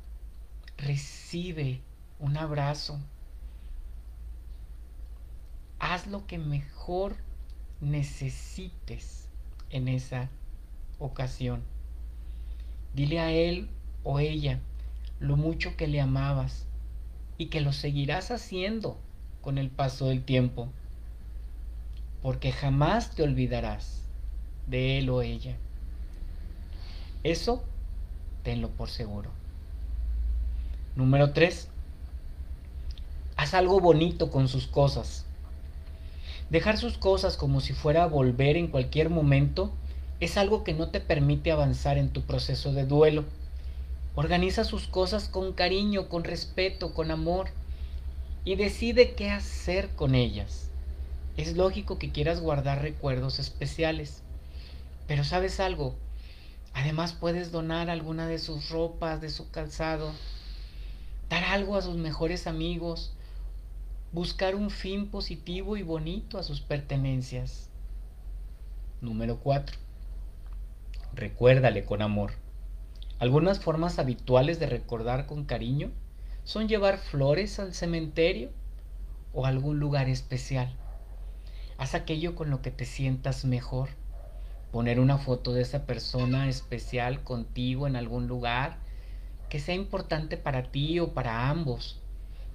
recibe 0.79 1.83
un 2.19 2.37
abrazo. 2.37 2.99
Haz 5.79 6.07
lo 6.07 6.27
que 6.27 6.39
mejor 6.39 7.17
necesites 7.81 9.29
en 9.71 9.89
esa 9.89 10.31
ocasión. 10.99 11.63
Dile 12.95 13.21
a 13.21 13.31
él 13.33 13.69
o 14.03 14.19
ella 14.19 14.61
lo 15.21 15.37
mucho 15.37 15.77
que 15.77 15.89
le 15.89 16.01
amabas 16.01 16.67
y 17.37 17.47
que 17.47 17.61
lo 17.61 17.73
seguirás 17.73 18.31
haciendo 18.31 18.99
con 19.41 19.59
el 19.59 19.71
paso 19.71 20.07
del 20.07 20.25
tiempo, 20.25 20.69
porque 22.23 22.51
jamás 22.51 23.15
te 23.15 23.23
olvidarás 23.23 24.03
de 24.67 24.99
él 24.99 25.11
o 25.11 25.23
ella. 25.23 25.57
Eso 27.23 27.65
tenlo 28.43 28.71
por 28.71 28.89
seguro. 28.89 29.38
Número 30.99 31.31
3. 31.33 31.69
Haz 33.37 33.55
algo 33.55 33.79
bonito 33.79 34.33
con 34.33 34.49
sus 34.49 34.67
cosas. 34.67 35.25
Dejar 36.51 36.77
sus 36.77 36.99
cosas 36.99 37.37
como 37.37 37.61
si 37.61 37.73
fuera 37.73 38.03
a 38.03 38.09
volver 38.09 38.57
en 38.57 38.67
cualquier 38.67 39.09
momento 39.09 39.71
es 40.19 40.37
algo 40.37 40.65
que 40.65 40.75
no 40.75 40.89
te 40.89 40.99
permite 40.99 41.53
avanzar 41.53 41.99
en 41.99 42.09
tu 42.09 42.23
proceso 42.23 42.73
de 42.73 42.85
duelo. 42.85 43.23
Organiza 44.17 44.65
sus 44.65 44.89
cosas 44.89 45.29
con 45.29 45.53
cariño, 45.53 46.09
con 46.09 46.25
respeto, 46.25 46.93
con 46.95 47.13
amor 47.13 47.51
y 48.45 48.57
decide 48.57 49.15
qué 49.15 49.31
hacer 49.31 49.91
con 49.91 50.17
ellas. 50.17 50.69
Es 51.37 51.57
lógico 51.57 52.01
que 52.01 52.11
quieras 52.11 52.41
guardar 52.41 52.83
recuerdos 52.83 53.39
especiales, 53.39 54.25
pero 55.07 55.23
sabes 55.23 55.61
algo, 55.61 55.95
además 56.75 57.13
puedes 57.13 57.53
donar 57.53 57.89
alguna 57.89 58.27
de 58.27 58.41
sus 58.41 58.71
ropas, 58.71 59.21
de 59.21 59.31
su 59.31 59.49
calzado, 59.53 60.11
dar 61.29 61.45
algo 61.45 61.77
a 61.77 61.83
sus 61.83 61.97
mejores 61.97 62.47
amigos, 62.47 63.15
buscar 64.13 64.55
un 64.55 64.71
fin 64.71 65.11
positivo 65.11 65.77
y 65.77 65.83
bonito 65.83 66.39
a 66.39 66.43
sus 66.43 66.61
pertenencias. 66.61 67.69
Número 69.01 69.39
4. 69.39 69.77
Recuérdale 71.15 71.85
con 71.85 72.03
amor. 72.03 72.33
Algunas 73.19 73.61
formas 73.61 73.99
habituales 73.99 74.59
de 74.59 74.67
recordar 74.67 75.27
con 75.27 75.45
cariño 75.45 75.91
son 76.45 76.69
llevar 76.69 76.99
flores 76.99 77.59
al 77.59 77.75
cementerio 77.75 78.51
o 79.35 79.45
a 79.45 79.49
algún 79.49 79.79
lugar 79.79 80.09
especial. 80.09 80.73
Haz 81.77 81.95
aquello 81.95 82.35
con 82.35 82.51
lo 82.51 82.63
que 82.63 82.71
te 82.71 82.87
sientas 82.87 83.45
mejor. 83.45 83.91
Poner 84.73 85.01
una 85.01 85.19
foto 85.19 85.53
de 85.53 85.63
esa 85.63 85.85
persona 85.85 86.49
especial 86.49 87.23
contigo 87.23 87.87
en 87.87 87.97
algún 87.97 88.27
lugar 88.29 88.79
que 89.49 89.61
sea 89.61 89.75
importante 89.75 90.37
para 90.37 90.71
ti 90.71 91.01
o 91.01 91.13
para 91.15 91.51
ambos. 91.51 92.01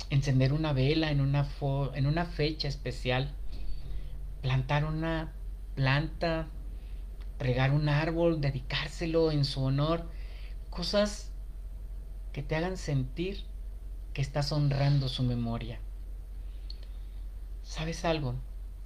Encender 0.09 0.53
una 0.53 0.73
vela 0.73 1.11
en 1.11 1.21
una, 1.21 1.47
en 1.95 2.05
una 2.05 2.25
fecha 2.25 2.67
especial. 2.67 3.33
Plantar 4.41 4.85
una 4.85 5.33
planta. 5.75 6.47
Regar 7.39 7.71
un 7.71 7.89
árbol. 7.89 8.41
Dedicárselo 8.41 9.31
en 9.31 9.45
su 9.45 9.63
honor. 9.63 10.09
Cosas 10.69 11.31
que 12.31 12.41
te 12.43 12.55
hagan 12.55 12.77
sentir 12.77 13.43
que 14.13 14.21
estás 14.21 14.51
honrando 14.51 15.07
su 15.07 15.23
memoria. 15.23 15.79
¿Sabes 17.63 18.05
algo? 18.05 18.35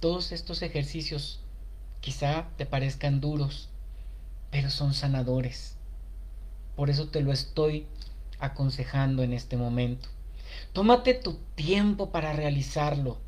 Todos 0.00 0.32
estos 0.32 0.62
ejercicios 0.62 1.40
quizá 2.00 2.48
te 2.56 2.66
parezcan 2.66 3.20
duros, 3.20 3.70
pero 4.50 4.70
son 4.70 4.94
sanadores. 4.94 5.77
Por 6.78 6.90
eso 6.90 7.08
te 7.08 7.22
lo 7.22 7.32
estoy 7.32 7.86
aconsejando 8.38 9.24
en 9.24 9.32
este 9.32 9.56
momento. 9.56 10.08
Tómate 10.72 11.12
tu 11.12 11.34
tiempo 11.56 12.12
para 12.12 12.32
realizarlo, 12.32 13.18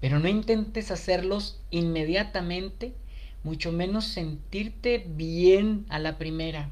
pero 0.00 0.20
no 0.20 0.28
intentes 0.28 0.90
hacerlos 0.90 1.60
inmediatamente, 1.70 2.94
mucho 3.44 3.72
menos 3.72 4.06
sentirte 4.06 5.04
bien 5.06 5.84
a 5.90 5.98
la 5.98 6.16
primera. 6.16 6.70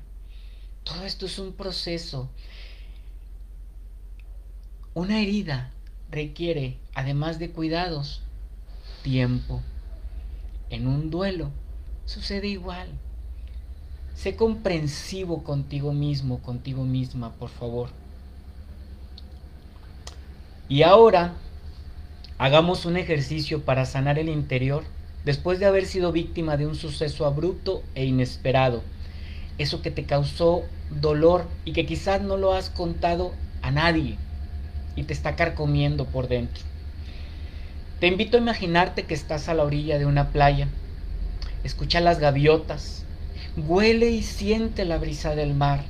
Todo 0.85 1.05
esto 1.05 1.27
es 1.27 1.39
un 1.39 1.53
proceso. 1.53 2.31
Una 4.95 5.21
herida 5.21 5.71
requiere, 6.11 6.79
además 6.95 7.39
de 7.39 7.51
cuidados, 7.51 8.23
tiempo. 9.03 9.61
En 10.71 10.87
un 10.87 11.11
duelo 11.11 11.51
sucede 12.07 12.47
igual. 12.49 12.89
Sé 14.15 14.37
comprensivo 14.37 15.43
contigo 15.43 15.93
mismo, 15.93 16.39
contigo 16.39 16.85
misma, 16.85 17.33
por 17.33 17.51
favor. 17.51 17.91
Y 20.69 20.83
ahora 20.83 21.35
hagamos 22.39 22.87
un 22.87 22.97
ejercicio 22.97 23.65
para 23.65 23.85
sanar 23.85 24.19
el 24.19 24.29
interior 24.29 24.85
después 25.25 25.59
de 25.59 25.67
haber 25.67 25.87
sido 25.87 26.13
víctima 26.13 26.57
de 26.57 26.67
un 26.67 26.75
suceso 26.75 27.27
abrupto 27.27 27.83
e 27.95 28.05
inesperado. 28.05 28.83
Eso 29.59 29.83
que 29.83 29.91
te 29.91 30.05
causó 30.05 30.63
dolor 31.01 31.47
y 31.65 31.73
que 31.73 31.87
quizás 31.87 32.23
no 32.23 32.37
lo 32.37 32.55
has 32.55 32.71
contado 32.71 33.33
a 33.63 33.71
nadie 33.71 34.17
y 34.97 35.05
te 35.05 35.13
está 35.13 35.37
carcomiendo 35.37 36.07
por 36.07 36.29
dentro. 36.29 36.63
Te 38.01 38.07
invito 38.07 38.37
a 38.37 38.41
imaginarte 38.41 39.05
que 39.05 39.15
estás 39.15 39.49
a 39.49 39.55
la 39.55 39.65
orilla 39.65 39.99
de 39.99 40.07
una 40.07 40.31
playa. 40.31 40.69
Escucha 41.63 42.01
las 42.01 42.19
gaviotas. 42.19 43.05
Huele 43.57 44.11
y 44.11 44.23
siente 44.25 44.85
la 44.85 44.99
brisa 44.99 45.37
del 45.37 45.55
mar. 45.55 45.85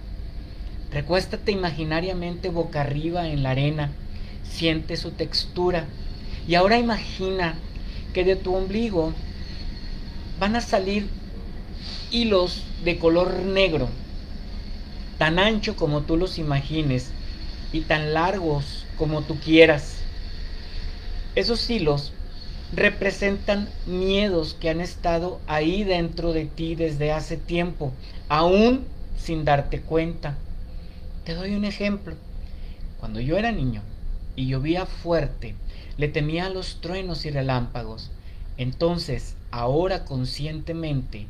Recuéstate 0.92 1.50
imaginariamente 1.50 2.50
boca 2.50 2.82
arriba 2.82 3.26
en 3.26 3.42
la 3.42 3.52
arena. 3.52 3.90
Siente 4.42 4.98
su 4.98 5.12
textura. 5.12 5.86
Y 6.46 6.56
ahora 6.56 6.78
imagina 6.78 7.54
que 8.12 8.22
de 8.22 8.36
tu 8.36 8.54
ombligo 8.54 9.14
van 10.38 10.56
a 10.56 10.60
salir 10.60 11.08
hilos 12.10 12.62
de 12.84 12.98
color 12.98 13.32
negro, 13.40 13.88
tan 15.18 15.38
ancho 15.38 15.74
como 15.74 16.02
tú 16.02 16.18
los 16.18 16.38
imagines 16.38 17.12
y 17.72 17.80
tan 17.80 18.12
largos 18.12 18.84
como 18.98 19.22
tú 19.22 19.40
quieras. 19.40 19.96
Esos 21.34 21.68
hilos 21.70 22.12
representan 22.76 23.68
miedos 23.86 24.54
que 24.54 24.70
han 24.70 24.80
estado 24.80 25.40
ahí 25.46 25.84
dentro 25.84 26.32
de 26.32 26.46
ti 26.46 26.74
desde 26.74 27.12
hace 27.12 27.36
tiempo, 27.36 27.92
aún 28.28 28.84
sin 29.16 29.44
darte 29.44 29.80
cuenta. 29.80 30.36
Te 31.24 31.34
doy 31.34 31.54
un 31.54 31.64
ejemplo. 31.64 32.14
Cuando 32.98 33.20
yo 33.20 33.36
era 33.36 33.52
niño 33.52 33.82
y 34.36 34.46
llovía 34.46 34.86
fuerte, 34.86 35.54
le 35.96 36.08
temía 36.08 36.46
a 36.46 36.50
los 36.50 36.80
truenos 36.80 37.24
y 37.24 37.30
relámpagos. 37.30 38.10
Entonces, 38.56 39.36
ahora 39.50 40.04
conscientemente, 40.04 41.26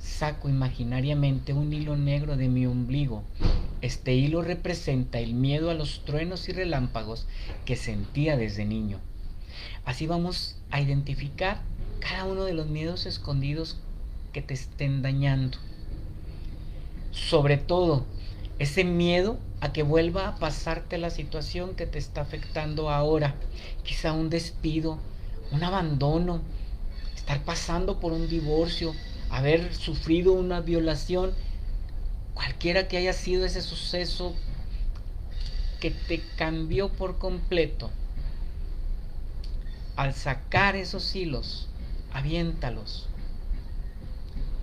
saco 0.00 0.48
imaginariamente 0.48 1.52
un 1.52 1.72
hilo 1.72 1.96
negro 1.96 2.36
de 2.36 2.48
mi 2.48 2.66
ombligo. 2.66 3.22
Este 3.82 4.14
hilo 4.14 4.42
representa 4.42 5.18
el 5.18 5.34
miedo 5.34 5.70
a 5.70 5.74
los 5.74 6.04
truenos 6.04 6.48
y 6.48 6.52
relámpagos 6.52 7.26
que 7.64 7.76
sentía 7.76 8.36
desde 8.36 8.64
niño. 8.64 8.98
Así 9.84 10.06
vamos 10.06 10.55
a 10.70 10.80
identificar 10.80 11.62
cada 12.00 12.24
uno 12.24 12.44
de 12.44 12.54
los 12.54 12.66
miedos 12.66 13.06
escondidos 13.06 13.78
que 14.32 14.42
te 14.42 14.54
estén 14.54 15.02
dañando. 15.02 15.58
Sobre 17.10 17.56
todo, 17.56 18.04
ese 18.58 18.84
miedo 18.84 19.38
a 19.60 19.72
que 19.72 19.82
vuelva 19.82 20.28
a 20.28 20.36
pasarte 20.36 20.98
la 20.98 21.10
situación 21.10 21.74
que 21.74 21.86
te 21.86 21.98
está 21.98 22.20
afectando 22.20 22.90
ahora. 22.90 23.34
Quizá 23.82 24.12
un 24.12 24.30
despido, 24.30 24.98
un 25.50 25.64
abandono, 25.64 26.42
estar 27.14 27.42
pasando 27.44 27.98
por 27.98 28.12
un 28.12 28.28
divorcio, 28.28 28.94
haber 29.30 29.74
sufrido 29.74 30.32
una 30.32 30.60
violación, 30.60 31.32
cualquiera 32.34 32.88
que 32.88 32.98
haya 32.98 33.12
sido 33.12 33.44
ese 33.44 33.62
suceso 33.62 34.34
que 35.80 35.90
te 35.90 36.22
cambió 36.36 36.88
por 36.90 37.18
completo, 37.18 37.90
al 39.96 40.14
sacar 40.14 40.76
esos 40.76 41.16
hilos, 41.16 41.68
aviéntalos 42.12 43.08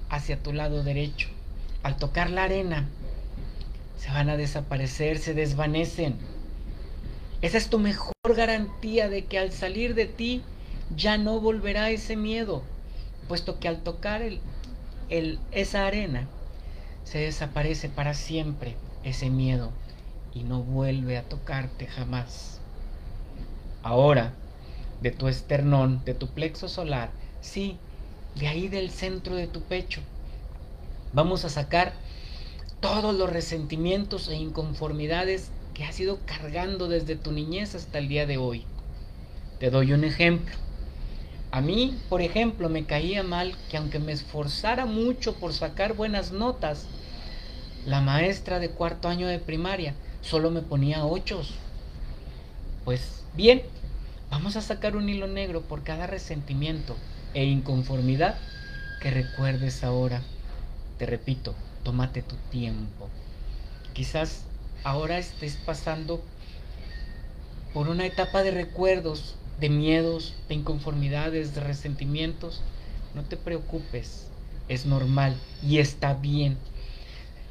hacia 0.09 0.41
tu 0.41 0.53
lado 0.53 0.83
derecho. 0.83 1.29
Al 1.81 1.97
tocar 1.97 2.29
la 2.29 2.43
arena, 2.43 2.87
se 3.97 4.09
van 4.11 4.29
a 4.29 4.37
desaparecer, 4.37 5.17
se 5.17 5.33
desvanecen. 5.33 6.17
Esa 7.41 7.57
es 7.57 7.69
tu 7.69 7.79
mejor 7.79 8.13
garantía 8.35 9.09
de 9.09 9.25
que 9.25 9.39
al 9.39 9.51
salir 9.51 9.95
de 9.95 10.05
ti 10.05 10.43
ya 10.95 11.17
no 11.17 11.39
volverá 11.41 11.89
ese 11.89 12.15
miedo, 12.15 12.63
puesto 13.27 13.59
que 13.59 13.67
al 13.67 13.81
tocar 13.81 14.21
el, 15.09 15.39
esa 15.51 15.87
arena, 15.87 16.27
se 17.03 17.19
desaparece 17.19 17.89
para 17.89 18.13
siempre 18.13 18.75
ese 19.03 19.29
miedo 19.29 19.71
y 20.33 20.43
no 20.43 20.61
vuelve 20.61 21.17
a 21.17 21.23
tocarte 21.23 21.87
jamás. 21.87 22.59
Ahora, 23.81 24.33
de 25.03 25.11
tu 25.11 25.27
esternón, 25.27 26.01
de 26.05 26.13
tu 26.13 26.27
plexo 26.27 26.69
solar, 26.69 27.11
sí, 27.41 27.77
de 28.35 28.47
ahí 28.47 28.69
del 28.69 28.89
centro 28.89 29.35
de 29.35 29.47
tu 29.47 29.61
pecho, 29.61 30.01
vamos 31.11 31.43
a 31.43 31.49
sacar 31.49 31.93
todos 32.79 33.13
los 33.13 33.29
resentimientos 33.29 34.29
e 34.29 34.35
inconformidades 34.35 35.51
que 35.73 35.83
has 35.83 35.99
ido 35.99 36.19
cargando 36.25 36.87
desde 36.87 37.15
tu 37.17 37.31
niñez 37.31 37.75
hasta 37.75 37.97
el 37.99 38.07
día 38.07 38.25
de 38.25 38.37
hoy. 38.37 38.65
Te 39.59 39.69
doy 39.69 39.91
un 39.91 40.05
ejemplo. 40.05 40.55
A 41.51 41.61
mí, 41.61 41.97
por 42.09 42.21
ejemplo, 42.21 42.69
me 42.69 42.85
caía 42.85 43.23
mal 43.23 43.55
que 43.69 43.77
aunque 43.77 43.99
me 43.99 44.13
esforzara 44.13 44.85
mucho 44.85 45.35
por 45.35 45.53
sacar 45.53 45.93
buenas 45.93 46.31
notas, 46.31 46.87
la 47.85 48.01
maestra 48.01 48.59
de 48.59 48.69
cuarto 48.69 49.09
año 49.09 49.27
de 49.27 49.39
primaria 49.39 49.95
solo 50.21 50.49
me 50.49 50.61
ponía 50.61 51.05
ochos. 51.05 51.53
Pues 52.85 53.23
bien, 53.33 53.63
vamos 54.33 54.55
a 54.55 54.61
sacar 54.61 54.95
un 54.95 55.09
hilo 55.09 55.27
negro 55.27 55.61
por 55.61 55.83
cada 55.83 56.07
resentimiento 56.07 56.97
e 57.35 57.45
inconformidad 57.45 58.35
que 58.99 59.11
recuerdes 59.11 59.83
ahora. 59.83 60.23
Te 60.97 61.05
repito, 61.05 61.53
tómate 61.83 62.23
tu 62.23 62.35
tiempo. 62.49 63.09
Quizás 63.93 64.41
ahora 64.83 65.19
estés 65.19 65.57
pasando 65.57 66.23
por 67.75 67.89
una 67.89 68.07
etapa 68.07 68.41
de 68.41 68.49
recuerdos 68.49 69.35
de 69.59 69.69
miedos, 69.69 70.33
de 70.49 70.55
inconformidades, 70.55 71.53
de 71.53 71.61
resentimientos, 71.61 72.63
no 73.13 73.21
te 73.21 73.37
preocupes, 73.37 74.29
es 74.67 74.87
normal 74.87 75.39
y 75.61 75.77
está 75.77 76.15
bien. 76.15 76.57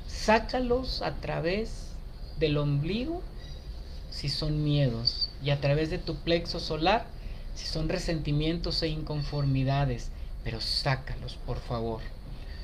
Sácalos 0.09 1.01
a 1.03 1.15
través 1.15 1.93
del 2.41 2.59
ombligo 2.59 3.23
si 4.11 4.29
son 4.29 4.65
miedos 4.65 5.32
y 5.45 5.51
a 5.51 5.61
través 5.61 5.91
de 5.91 5.99
tu 5.99 6.17
plexo 6.17 6.61
solar 6.61 7.07
si 7.55 7.67
son 7.67 7.89
resentimientos 7.89 8.83
e 8.83 8.89
inconformidades, 8.89 10.11
pero 10.45 10.61
sácalos 10.61 11.37
por 11.47 11.59
favor. 11.59 12.01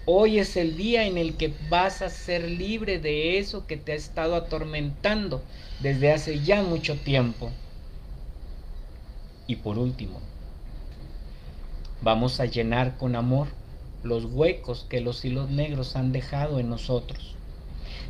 Hoy 0.06 0.38
es 0.38 0.56
el 0.56 0.76
día 0.76 1.04
en 1.04 1.18
el 1.18 1.36
que 1.36 1.54
vas 1.68 2.00
a 2.00 2.08
ser 2.08 2.50
libre 2.50 2.98
de 2.98 3.38
eso 3.38 3.66
que 3.66 3.76
te 3.76 3.92
ha 3.92 3.94
estado 3.94 4.36
atormentando 4.36 5.42
desde 5.80 6.12
hace 6.12 6.40
ya 6.40 6.62
mucho 6.62 6.96
tiempo. 6.96 7.50
Y 9.46 9.56
por 9.56 9.78
último, 9.78 10.20
vamos 12.00 12.40
a 12.40 12.46
llenar 12.46 12.96
con 12.96 13.16
amor 13.16 13.48
los 14.02 14.24
huecos 14.24 14.86
que 14.88 15.00
los 15.00 15.24
hilos 15.24 15.50
negros 15.50 15.96
han 15.96 16.12
dejado 16.12 16.58
en 16.58 16.70
nosotros. 16.70 17.34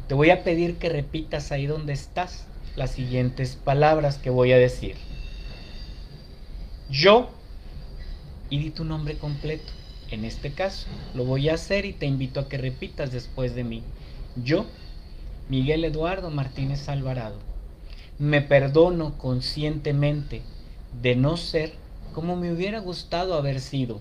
Te 0.06 0.14
voy 0.14 0.30
a 0.30 0.44
pedir 0.44 0.76
que 0.76 0.88
repitas 0.88 1.50
ahí 1.50 1.66
donde 1.66 1.94
estás 1.94 2.46
las 2.78 2.92
siguientes 2.92 3.56
palabras 3.56 4.18
que 4.18 4.30
voy 4.30 4.52
a 4.52 4.56
decir. 4.56 4.94
Yo 6.88 7.28
y 8.48 8.58
di 8.60 8.70
tu 8.70 8.84
nombre 8.84 9.18
completo. 9.18 9.72
En 10.10 10.24
este 10.24 10.52
caso, 10.52 10.86
lo 11.12 11.24
voy 11.24 11.48
a 11.48 11.54
hacer 11.54 11.84
y 11.84 11.92
te 11.92 12.06
invito 12.06 12.40
a 12.40 12.48
que 12.48 12.56
repitas 12.56 13.10
después 13.10 13.54
de 13.54 13.64
mí. 13.64 13.82
Yo, 14.42 14.64
Miguel 15.50 15.84
Eduardo 15.84 16.30
Martínez 16.30 16.88
Alvarado, 16.88 17.36
me 18.18 18.40
perdono 18.40 19.18
conscientemente 19.18 20.42
de 21.02 21.16
no 21.16 21.36
ser 21.36 21.72
como 22.14 22.36
me 22.36 22.52
hubiera 22.52 22.78
gustado 22.78 23.34
haber 23.34 23.60
sido. 23.60 24.00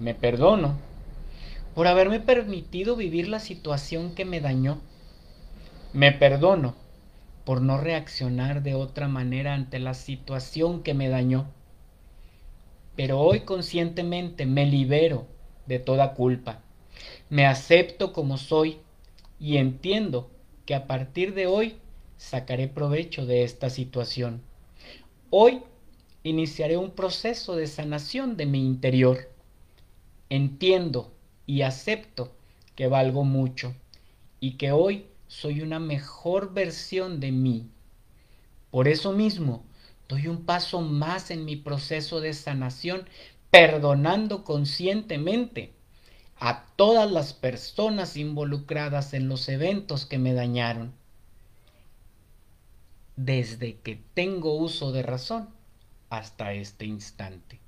Me 0.00 0.12
perdono 0.12 0.74
por 1.74 1.86
haberme 1.86 2.20
permitido 2.20 2.96
vivir 2.96 3.28
la 3.28 3.38
situación 3.38 4.14
que 4.14 4.24
me 4.24 4.40
dañó. 4.40 4.78
Me 5.92 6.12
perdono 6.12 6.83
por 7.44 7.60
no 7.60 7.78
reaccionar 7.78 8.62
de 8.62 8.74
otra 8.74 9.08
manera 9.08 9.54
ante 9.54 9.78
la 9.78 9.94
situación 9.94 10.82
que 10.82 10.94
me 10.94 11.08
dañó. 11.08 11.46
Pero 12.96 13.20
hoy 13.20 13.40
conscientemente 13.40 14.46
me 14.46 14.66
libero 14.66 15.26
de 15.66 15.78
toda 15.78 16.14
culpa. 16.14 16.62
Me 17.28 17.46
acepto 17.46 18.12
como 18.12 18.38
soy 18.38 18.78
y 19.38 19.56
entiendo 19.56 20.30
que 20.64 20.74
a 20.74 20.86
partir 20.86 21.34
de 21.34 21.46
hoy 21.46 21.76
sacaré 22.16 22.68
provecho 22.68 23.26
de 23.26 23.44
esta 23.44 23.68
situación. 23.68 24.42
Hoy 25.30 25.62
iniciaré 26.22 26.76
un 26.76 26.92
proceso 26.92 27.56
de 27.56 27.66
sanación 27.66 28.36
de 28.36 28.46
mi 28.46 28.64
interior. 28.64 29.30
Entiendo 30.30 31.12
y 31.46 31.62
acepto 31.62 32.32
que 32.76 32.86
valgo 32.88 33.24
mucho 33.24 33.74
y 34.40 34.52
que 34.52 34.72
hoy 34.72 35.06
soy 35.40 35.62
una 35.62 35.80
mejor 35.80 36.54
versión 36.54 37.18
de 37.18 37.32
mí. 37.32 37.68
Por 38.70 38.86
eso 38.86 39.12
mismo, 39.12 39.64
doy 40.08 40.28
un 40.28 40.44
paso 40.44 40.80
más 40.80 41.32
en 41.32 41.44
mi 41.44 41.56
proceso 41.56 42.20
de 42.20 42.34
sanación, 42.34 43.08
perdonando 43.50 44.44
conscientemente 44.44 45.72
a 46.38 46.66
todas 46.76 47.10
las 47.10 47.32
personas 47.32 48.16
involucradas 48.16 49.12
en 49.12 49.28
los 49.28 49.48
eventos 49.48 50.06
que 50.06 50.18
me 50.18 50.34
dañaron 50.34 50.92
desde 53.16 53.78
que 53.80 54.00
tengo 54.14 54.54
uso 54.54 54.92
de 54.92 55.02
razón 55.02 55.48
hasta 56.10 56.52
este 56.52 56.86
instante. 56.86 57.58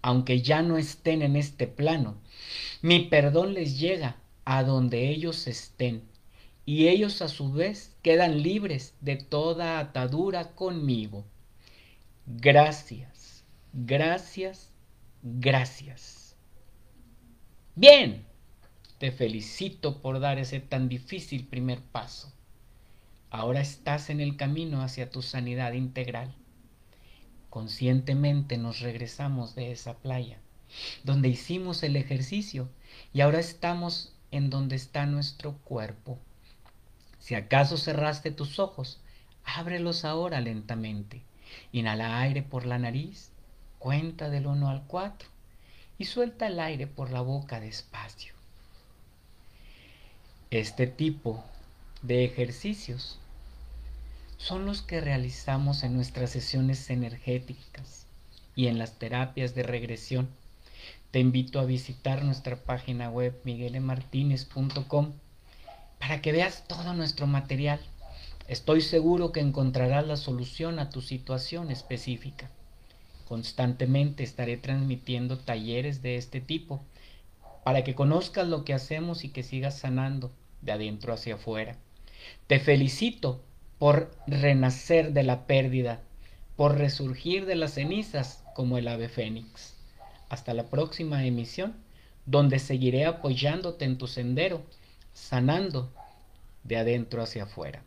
Aunque 0.00 0.42
ya 0.42 0.62
no 0.62 0.78
estén 0.78 1.22
en 1.22 1.34
este 1.34 1.66
plano, 1.66 2.18
mi 2.82 3.00
perdón 3.00 3.54
les 3.54 3.80
llega 3.80 4.16
a 4.44 4.62
donde 4.62 5.08
ellos 5.08 5.48
estén 5.48 6.13
y 6.66 6.88
ellos 6.88 7.22
a 7.22 7.28
su 7.28 7.52
vez 7.52 7.94
quedan 8.02 8.42
libres 8.42 8.94
de 9.00 9.16
toda 9.16 9.78
atadura 9.78 10.54
conmigo. 10.54 11.24
Gracias, 12.26 13.14
Gracias, 13.76 14.70
gracias. 15.24 16.36
Bien, 17.74 18.24
te 18.98 19.10
felicito 19.10 20.00
por 20.00 20.20
dar 20.20 20.38
ese 20.38 20.60
tan 20.60 20.88
difícil 20.88 21.48
primer 21.48 21.80
paso. 21.80 22.32
Ahora 23.30 23.60
estás 23.60 24.10
en 24.10 24.20
el 24.20 24.36
camino 24.36 24.80
hacia 24.80 25.10
tu 25.10 25.22
sanidad 25.22 25.72
integral. 25.72 26.32
Conscientemente 27.50 28.58
nos 28.58 28.78
regresamos 28.78 29.56
de 29.56 29.72
esa 29.72 29.94
playa, 29.94 30.38
donde 31.02 31.28
hicimos 31.28 31.82
el 31.82 31.96
ejercicio, 31.96 32.68
y 33.12 33.22
ahora 33.22 33.40
estamos 33.40 34.14
en 34.30 34.50
donde 34.50 34.76
está 34.76 35.04
nuestro 35.06 35.58
cuerpo. 35.64 36.20
Si 37.24 37.34
acaso 37.34 37.78
cerraste 37.78 38.32
tus 38.32 38.58
ojos, 38.58 39.00
ábrelos 39.46 40.04
ahora 40.04 40.42
lentamente. 40.42 41.22
Inhala 41.72 42.20
aire 42.20 42.42
por 42.42 42.66
la 42.66 42.78
nariz, 42.78 43.30
cuenta 43.78 44.28
del 44.28 44.46
1 44.46 44.68
al 44.68 44.82
4 44.86 45.26
y 45.96 46.04
suelta 46.04 46.48
el 46.48 46.60
aire 46.60 46.86
por 46.86 47.10
la 47.10 47.22
boca 47.22 47.60
despacio. 47.60 48.34
Este 50.50 50.86
tipo 50.86 51.42
de 52.02 52.26
ejercicios 52.26 53.18
son 54.36 54.66
los 54.66 54.82
que 54.82 55.00
realizamos 55.00 55.82
en 55.82 55.94
nuestras 55.94 56.28
sesiones 56.28 56.90
energéticas 56.90 58.06
y 58.54 58.66
en 58.66 58.78
las 58.78 58.98
terapias 58.98 59.54
de 59.54 59.62
regresión. 59.62 60.28
Te 61.10 61.20
invito 61.20 61.58
a 61.58 61.64
visitar 61.64 62.22
nuestra 62.22 62.56
página 62.56 63.08
web 63.08 63.40
miguelemartinez.com 63.44 65.14
para 66.06 66.20
que 66.20 66.32
veas 66.32 66.64
todo 66.68 66.92
nuestro 66.92 67.26
material. 67.26 67.80
Estoy 68.46 68.82
seguro 68.82 69.32
que 69.32 69.40
encontrarás 69.40 70.06
la 70.06 70.18
solución 70.18 70.78
a 70.78 70.90
tu 70.90 71.00
situación 71.00 71.70
específica. 71.70 72.50
Constantemente 73.26 74.22
estaré 74.22 74.58
transmitiendo 74.58 75.38
talleres 75.38 76.02
de 76.02 76.16
este 76.16 76.42
tipo 76.42 76.84
para 77.64 77.84
que 77.84 77.94
conozcas 77.94 78.46
lo 78.46 78.66
que 78.66 78.74
hacemos 78.74 79.24
y 79.24 79.30
que 79.30 79.42
sigas 79.42 79.78
sanando 79.78 80.30
de 80.60 80.72
adentro 80.72 81.14
hacia 81.14 81.36
afuera. 81.36 81.78
Te 82.48 82.60
felicito 82.60 83.40
por 83.78 84.14
renacer 84.26 85.14
de 85.14 85.22
la 85.22 85.46
pérdida, 85.46 86.02
por 86.54 86.76
resurgir 86.76 87.46
de 87.46 87.54
las 87.54 87.72
cenizas 87.72 88.44
como 88.54 88.76
el 88.76 88.88
ave 88.88 89.08
fénix. 89.08 89.74
Hasta 90.28 90.52
la 90.52 90.64
próxima 90.64 91.24
emisión, 91.24 91.72
donde 92.26 92.58
seguiré 92.58 93.06
apoyándote 93.06 93.86
en 93.86 93.96
tu 93.96 94.06
sendero, 94.06 94.60
sanando 95.14 95.90
de 96.64 96.76
adentro 96.76 97.22
hacia 97.22 97.44
afuera. 97.44 97.82